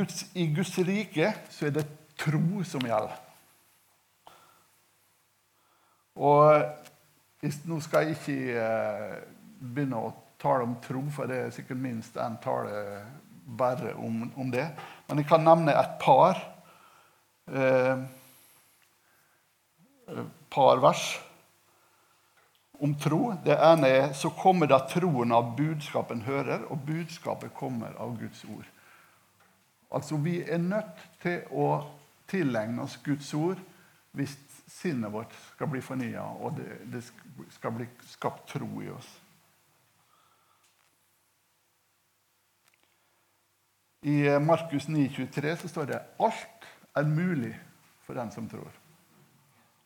Guds, 0.05 0.25
I 0.33 0.45
Guds 0.53 0.77
rike 0.77 1.31
så 1.49 1.65
er 1.65 1.71
det 1.79 1.85
tro 2.19 2.61
som 2.67 2.83
gjelder. 2.85 3.15
Og 6.21 7.47
nå 7.65 7.79
skal 7.81 8.05
jeg 8.05 8.17
ikke 8.19 8.35
eh, 8.61 9.15
begynne 9.57 10.03
å 10.05 10.11
tale 10.41 10.67
om 10.67 10.75
tro, 10.83 11.01
for 11.09 11.29
det 11.29 11.39
er 11.41 11.55
sikkert 11.55 11.81
minst 11.81 12.19
én 12.21 12.37
tale 12.43 13.01
bare 13.45 13.95
om, 13.97 14.27
om, 14.35 14.51
det. 14.53 14.67
Men 15.07 15.23
jeg 15.23 15.29
kan 15.31 15.43
nevne 15.45 15.73
et 15.73 15.97
par, 16.01 16.37
eh, 17.49 18.05
par 20.53 20.85
vers 20.85 21.07
om 22.77 22.93
tro. 23.01 23.33
Det 23.41 23.57
ene 23.57 23.89
er 23.89 24.07
så 24.13 24.29
kommer 24.37 24.69
da 24.69 24.83
troen 24.85 25.33
av 25.33 25.55
budskapen 25.57 26.21
hører, 26.29 26.69
og 26.69 26.85
budskapet 26.85 27.57
kommer 27.57 27.97
av 27.97 28.13
Guds 28.21 28.45
ord. 28.53 28.69
Altså, 29.95 30.17
Vi 30.17 30.41
er 30.43 30.57
nødt 30.57 31.05
til 31.23 31.45
å 31.51 31.69
tilegne 32.27 32.83
oss 32.83 32.97
Guds 33.05 33.33
ord 33.33 33.61
hvis 34.15 34.33
sinnet 34.67 35.11
vårt 35.11 35.33
skal 35.53 35.69
bli 35.71 35.81
fornya, 35.83 36.23
og 36.39 36.57
det, 36.57 36.79
det, 36.91 37.01
skal 37.55 37.73
bli 37.75 37.87
skapt 38.07 38.47
tro 38.49 38.67
i 38.81 38.89
oss. 38.91 39.09
I 44.05 44.17
Markus 44.39 44.87
9,23 44.87 45.55
så 45.61 45.71
står 45.71 45.89
det 45.89 46.01
alt 46.21 46.67
er 46.95 47.07
mulig 47.09 47.53
for 48.05 48.19
den 48.19 48.31
som 48.31 48.49
tror. 48.49 48.71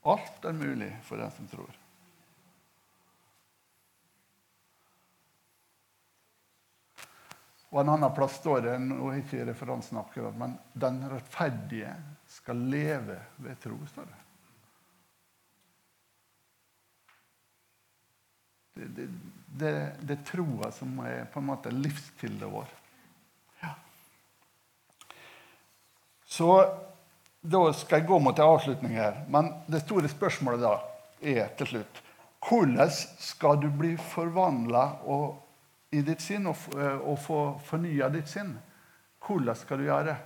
Alt 0.06 0.46
er 0.46 0.58
mulig 0.58 0.92
for 1.08 1.22
den 1.22 1.32
som 1.38 1.48
tror. 1.48 1.79
Og 7.70 7.82
en 7.82 7.92
annen 7.94 8.14
plass 8.18 8.40
står 8.40 8.64
det 8.66 8.78
nå 8.82 8.98
har 9.04 9.20
ikke 9.20 9.46
referansen 9.46 10.00
akkurat, 10.02 10.36
men 10.38 10.58
'den 10.74 11.04
rettferdige 11.10 11.94
skal 12.28 12.58
leve 12.58 13.20
ved 13.38 13.60
tro'. 13.62 13.88
står 13.88 14.06
det. 14.06 14.20
Det, 18.74 18.88
det, 18.96 19.08
det, 19.46 19.92
det 20.02 20.14
er 20.18 20.26
troa 20.26 20.72
som 20.72 21.00
er 21.00 21.26
på 21.26 21.40
en 21.40 21.46
måte 21.46 21.72
livskilden 21.72 22.52
vår. 22.52 22.68
Ja. 23.62 23.74
Så 26.26 26.50
da 27.42 27.74
skal 27.74 28.00
jeg 28.00 28.08
gå 28.08 28.20
mot 28.20 28.40
en 28.40 28.46
avslutning 28.46 28.96
her. 28.96 29.26
Men 29.28 29.52
det 29.68 29.84
store 29.84 30.10
spørsmålet 30.10 30.64
da 30.64 30.78
er 31.22 31.52
til 31.60 31.74
slutt 31.74 32.06
hvordan 32.48 32.92
skal 33.20 33.60
du 33.60 33.68
bli 33.76 33.98
forvandla 34.00 34.84
og 35.12 35.49
i 35.92 36.02
ditt 36.06 36.22
sinn 36.22 36.48
og, 36.50 36.58
eh, 36.78 36.98
og 37.02 37.18
få 37.22 37.40
fornya 37.66 38.10
ditt 38.14 38.30
sinn. 38.30 38.54
Hvordan 39.26 39.58
skal 39.58 39.80
du 39.80 39.88
gjøre 39.88 40.12
det? 40.12 40.18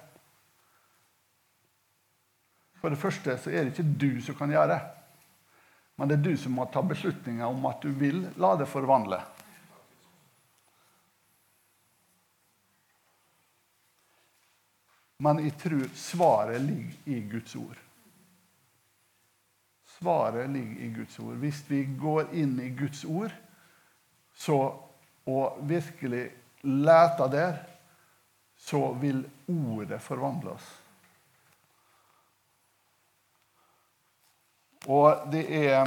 For 2.82 2.92
det 2.92 3.00
første 3.00 3.38
så 3.40 3.52
er 3.52 3.64
det 3.64 3.72
ikke 3.72 3.96
du 4.00 4.22
som 4.22 4.36
kan 4.36 4.52
gjøre 4.52 4.74
det. 4.74 4.82
Men 5.96 6.10
det 6.10 6.18
er 6.18 6.26
du 6.26 6.36
som 6.38 6.58
må 6.58 6.66
ta 6.68 6.82
beslutninger 6.84 7.46
om 7.46 7.66
at 7.70 7.82
du 7.82 7.94
vil 7.96 8.26
la 8.42 8.56
det 8.60 8.68
forvandle. 8.68 9.22
Men 15.24 15.40
jeg 15.40 15.56
tror 15.62 15.88
svaret 15.96 16.62
ligger 16.62 17.16
i 17.16 17.22
Guds 17.32 17.56
ord. 17.56 17.78
Svaret 20.00 20.50
ligger 20.50 20.82
i 20.84 20.90
Guds 20.98 21.20
ord. 21.20 21.38
Hvis 21.40 21.64
vi 21.70 21.86
går 21.86 22.34
inn 22.36 22.58
i 22.60 22.74
Guds 22.76 23.06
ord, 23.06 23.32
så 24.36 24.58
og 25.26 25.58
virkelig 25.70 26.32
leter 26.64 27.28
der, 27.28 27.58
så 28.58 28.94
vil 28.94 29.30
ordet 29.48 30.02
forvandle 30.02 30.56
oss. 30.56 30.70
Og 34.88 35.28
det 35.32 35.46
er 35.66 35.86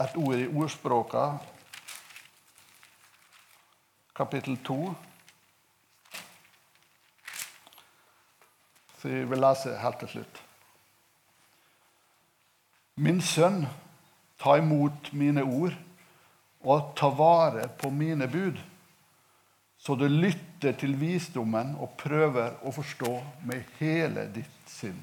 et 0.00 0.16
ord 0.16 0.36
i 0.36 0.48
ordspråka, 0.48 1.26
kapittel 4.16 4.56
2. 4.64 4.94
Så 8.98 9.08
jeg 9.08 9.30
vil 9.30 9.40
lese 9.40 9.76
helt 9.78 9.98
til 10.00 10.08
slutt. 10.08 10.42
Min 12.96 13.20
sønn, 13.20 13.66
ta 14.40 14.56
imot 14.56 15.12
mine 15.12 15.44
ord 15.44 15.76
og 16.66 16.94
ta 16.98 17.08
vare 17.14 17.68
på 17.78 17.90
mine 17.94 18.26
bud, 18.26 18.58
så 19.78 19.94
du 19.94 20.08
lytter 20.10 20.74
til 20.80 20.96
visdommen 20.98 21.76
og 21.78 21.94
prøver 22.00 22.56
å 22.66 22.72
forstå 22.74 23.12
med 23.46 23.76
hele 23.78 24.26
ditt 24.34 24.70
sinn. 24.70 24.98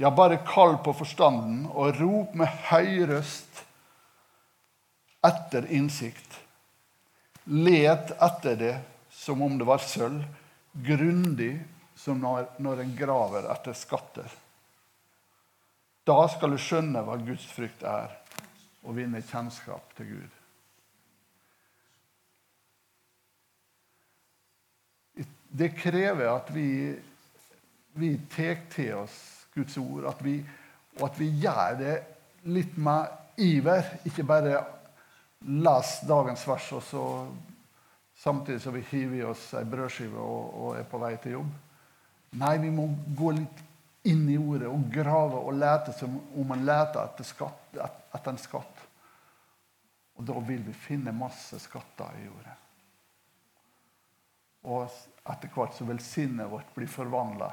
Ja, 0.00 0.08
bare 0.08 0.40
kall 0.46 0.78
på 0.80 0.94
forstanden 0.96 1.66
og 1.68 1.98
rop 1.98 2.32
med 2.38 2.48
høy 2.70 3.02
røst 3.10 3.60
etter 5.26 5.68
innsikt. 5.68 6.38
Let 7.44 8.14
etter 8.16 8.56
det 8.56 8.76
som 9.12 9.42
om 9.44 9.58
det 9.60 9.68
var 9.68 9.84
sølv, 9.84 10.24
grundig 10.72 11.58
som 11.98 12.22
når, 12.22 12.80
en 12.80 12.96
graver 12.96 13.50
etter 13.52 13.76
skatter. 13.76 14.32
Da 16.08 16.16
skal 16.32 16.54
du 16.54 16.58
skjønne 16.58 17.04
hva 17.04 17.18
Guds 17.20 17.44
frykt 17.52 17.84
er 17.86 18.16
og 18.82 18.96
vinne 18.96 19.22
kjennskap 19.22 19.94
til 19.96 20.14
Gud. 20.14 20.38
Det 25.52 25.74
krever 25.76 26.30
at 26.32 26.48
vi, 26.54 26.68
vi 28.00 28.12
tar 28.32 28.62
til 28.72 28.94
oss 29.02 29.16
Guds 29.54 29.76
ord, 29.76 30.06
at 30.08 30.22
vi, 30.24 30.38
og 30.96 31.10
at 31.10 31.18
vi 31.20 31.28
gjør 31.42 31.74
det 31.78 31.96
litt 32.48 32.78
med 32.80 33.36
iver. 33.36 33.90
Ikke 34.08 34.24
bare 34.24 34.62
les 35.44 35.90
dagens 36.08 36.46
vers, 36.48 36.70
og 36.72 36.82
så 36.88 37.04
samtidig 38.22 38.62
som 38.62 38.74
vi 38.74 38.84
hiver 38.90 39.18
i 39.18 39.26
oss 39.28 39.50
ei 39.58 39.66
brødskive 39.68 40.16
og, 40.16 40.56
og 40.62 40.78
er 40.78 40.88
på 40.88 41.00
vei 41.02 41.12
til 41.20 41.36
jobb. 41.36 41.52
Nei, 42.40 42.54
vi 42.62 42.70
må 42.72 42.86
gå 43.18 43.34
litt 43.36 43.62
inn 44.02 44.24
i 44.30 44.38
ordet 44.38 44.68
og 44.68 44.88
grave 44.92 45.38
og 45.38 45.54
lete 45.54 45.94
som 45.94 46.16
om 46.18 46.48
man 46.48 46.64
leter 46.66 47.04
etter, 47.04 47.26
skatt, 47.26 47.76
etter 47.78 48.32
en 48.32 48.40
skatt. 48.40 48.82
Og 50.18 50.26
da 50.26 50.38
vil 50.46 50.64
vi 50.66 50.74
finne 50.76 51.14
masse 51.14 51.58
skatter 51.62 52.18
i 52.18 52.26
jordet. 52.26 52.56
Og 54.70 54.84
etter 54.86 55.50
hvert 55.54 55.74
så 55.74 55.86
vil 55.88 56.02
sinnet 56.02 56.50
vårt 56.50 56.74
bli 56.74 56.86
forvandla, 56.90 57.50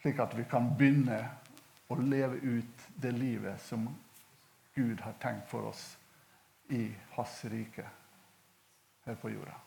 slik 0.00 0.20
at 0.22 0.36
vi 0.36 0.46
kan 0.48 0.70
begynne 0.76 1.18
å 1.92 1.98
leve 2.00 2.40
ut 2.40 2.86
det 2.96 3.12
livet 3.16 3.60
som 3.60 3.88
Gud 4.74 5.00
har 5.04 5.18
tenkt 5.20 5.50
for 5.50 5.68
oss 5.68 5.82
i 6.72 6.86
Hans 7.16 7.42
rike 7.52 7.84
her 9.04 9.18
på 9.20 9.32
jorda. 9.32 9.58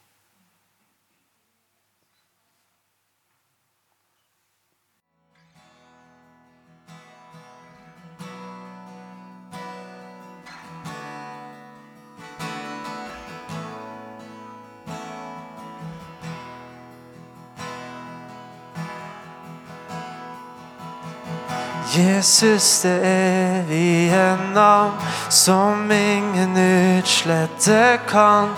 Jesus, 21.98 22.82
det 22.82 23.00
evige 23.04 24.38
navn 24.54 24.92
som 25.30 25.92
ingen 25.92 26.58
utslette 26.58 28.00
kan. 28.08 28.50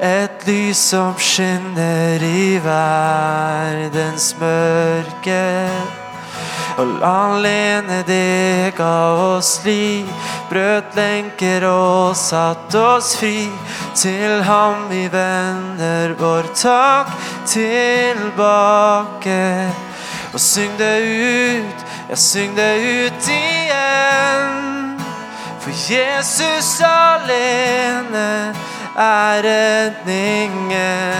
Et 0.00 0.46
lys 0.46 0.78
som 0.78 1.14
skinner 1.18 2.22
i 2.24 2.58
verdens 2.64 4.36
mørke. 4.40 5.70
Og 6.76 6.88
alene 7.04 8.02
det 8.06 8.74
ga 8.76 9.12
oss 9.36 9.60
liv, 9.64 10.08
brøt 10.50 10.96
lenker 10.96 11.64
og 11.68 12.16
satt 12.16 12.74
oss 12.76 13.16
fri. 13.16 13.48
Til 13.96 14.42
ham 14.44 14.88
vi 14.90 15.08
vender 15.12 16.12
vår 16.20 16.52
takk 16.54 17.08
tilbake. 17.48 19.42
Og 20.34 20.40
syng 20.40 20.76
det 20.78 21.00
ut, 21.00 21.85
ja, 22.08 22.16
syng 22.16 22.56
det 22.56 22.76
ut 22.76 23.28
igjen. 23.28 25.00
For 25.60 25.70
Jesus 25.70 26.80
alene 26.80 28.54
er 28.96 29.42
redningen. 29.42 31.16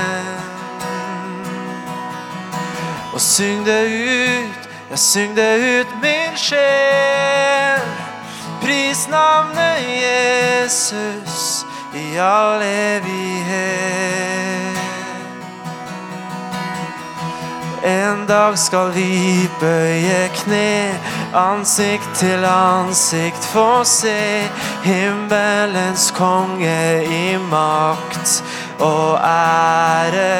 Og 3.14 3.20
syng 3.20 3.66
det 3.66 3.84
ut, 3.88 4.68
ja, 4.90 4.96
syng 4.96 5.36
det 5.36 5.80
ut, 5.80 5.86
min 6.02 6.36
sjel. 6.36 7.80
Pris 8.62 9.08
navnet 9.08 9.78
Jesus 9.82 11.64
i 11.94 12.16
all 12.16 12.62
evighet. 12.62 14.06
En 17.86 18.26
dag 18.26 18.58
skal 18.58 18.88
vi 18.90 19.46
bøye 19.60 20.24
kne, 20.34 20.90
ansikt 21.38 22.16
til 22.18 22.42
ansikt 22.42 23.46
få 23.52 23.84
se 23.86 24.42
himmelens 24.82 26.08
konge 26.16 27.04
i 27.06 27.36
makt 27.38 28.42
og 28.82 29.20
ære. 29.22 30.34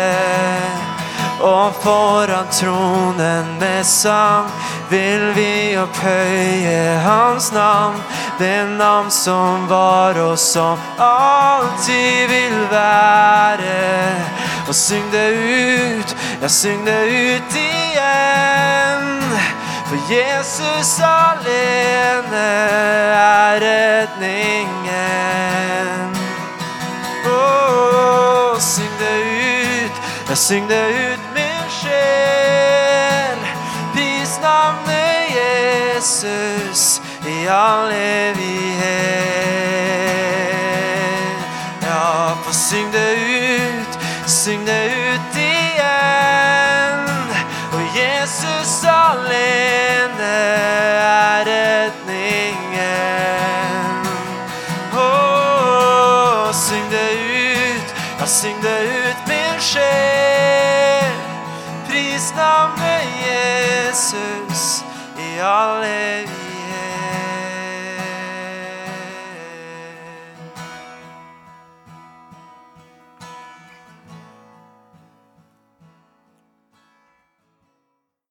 Og 1.39 1.75
foran 1.85 2.51
tronen 2.51 3.55
med 3.61 3.85
sang 3.87 4.51
vil 4.91 5.31
vi 5.39 5.77
opphøye 5.79 6.99
hans 7.07 7.53
navn. 7.53 8.03
Det 8.39 8.67
navn 8.75 9.11
som 9.11 9.69
var 9.71 10.19
og 10.19 10.39
som 10.39 10.79
alltid 10.99 12.27
vil 12.29 12.59
være. 12.75 14.35
Og 14.69 14.75
syng 14.75 15.13
det 15.13 15.31
ut, 15.39 16.16
ja, 16.43 16.49
syng 16.49 16.87
det 16.87 17.05
ut 17.05 17.55
igjen. 17.57 19.23
For 19.89 19.97
Jesus 20.13 21.01
alene 21.01 22.49
er 23.15 23.61
redningen. 23.61 24.97
Oh, 27.27 28.59
syng 28.61 28.91
det 28.99 29.19
ut, 29.85 29.93
ja, 30.29 30.35
syng 30.35 30.69
det 30.69 30.89
ut, 30.89 31.21
min 31.35 31.71
sjel. 31.71 33.39
Pris 33.95 34.41
navnet 34.43 35.31
Jesus 35.39 37.01
i 37.27 37.47
all 37.47 37.93
evighet. 37.93 38.77
Ja, 41.83 42.37
for 42.45 42.53
syng 42.53 42.93
det 42.93 43.15
ut, 43.15 43.99
syng 44.27 44.67
det 44.67 44.85
ut 44.87 44.96
Jesus 64.11 64.85
i 65.19 65.41
all 65.41 65.83
evighet. 65.83 66.36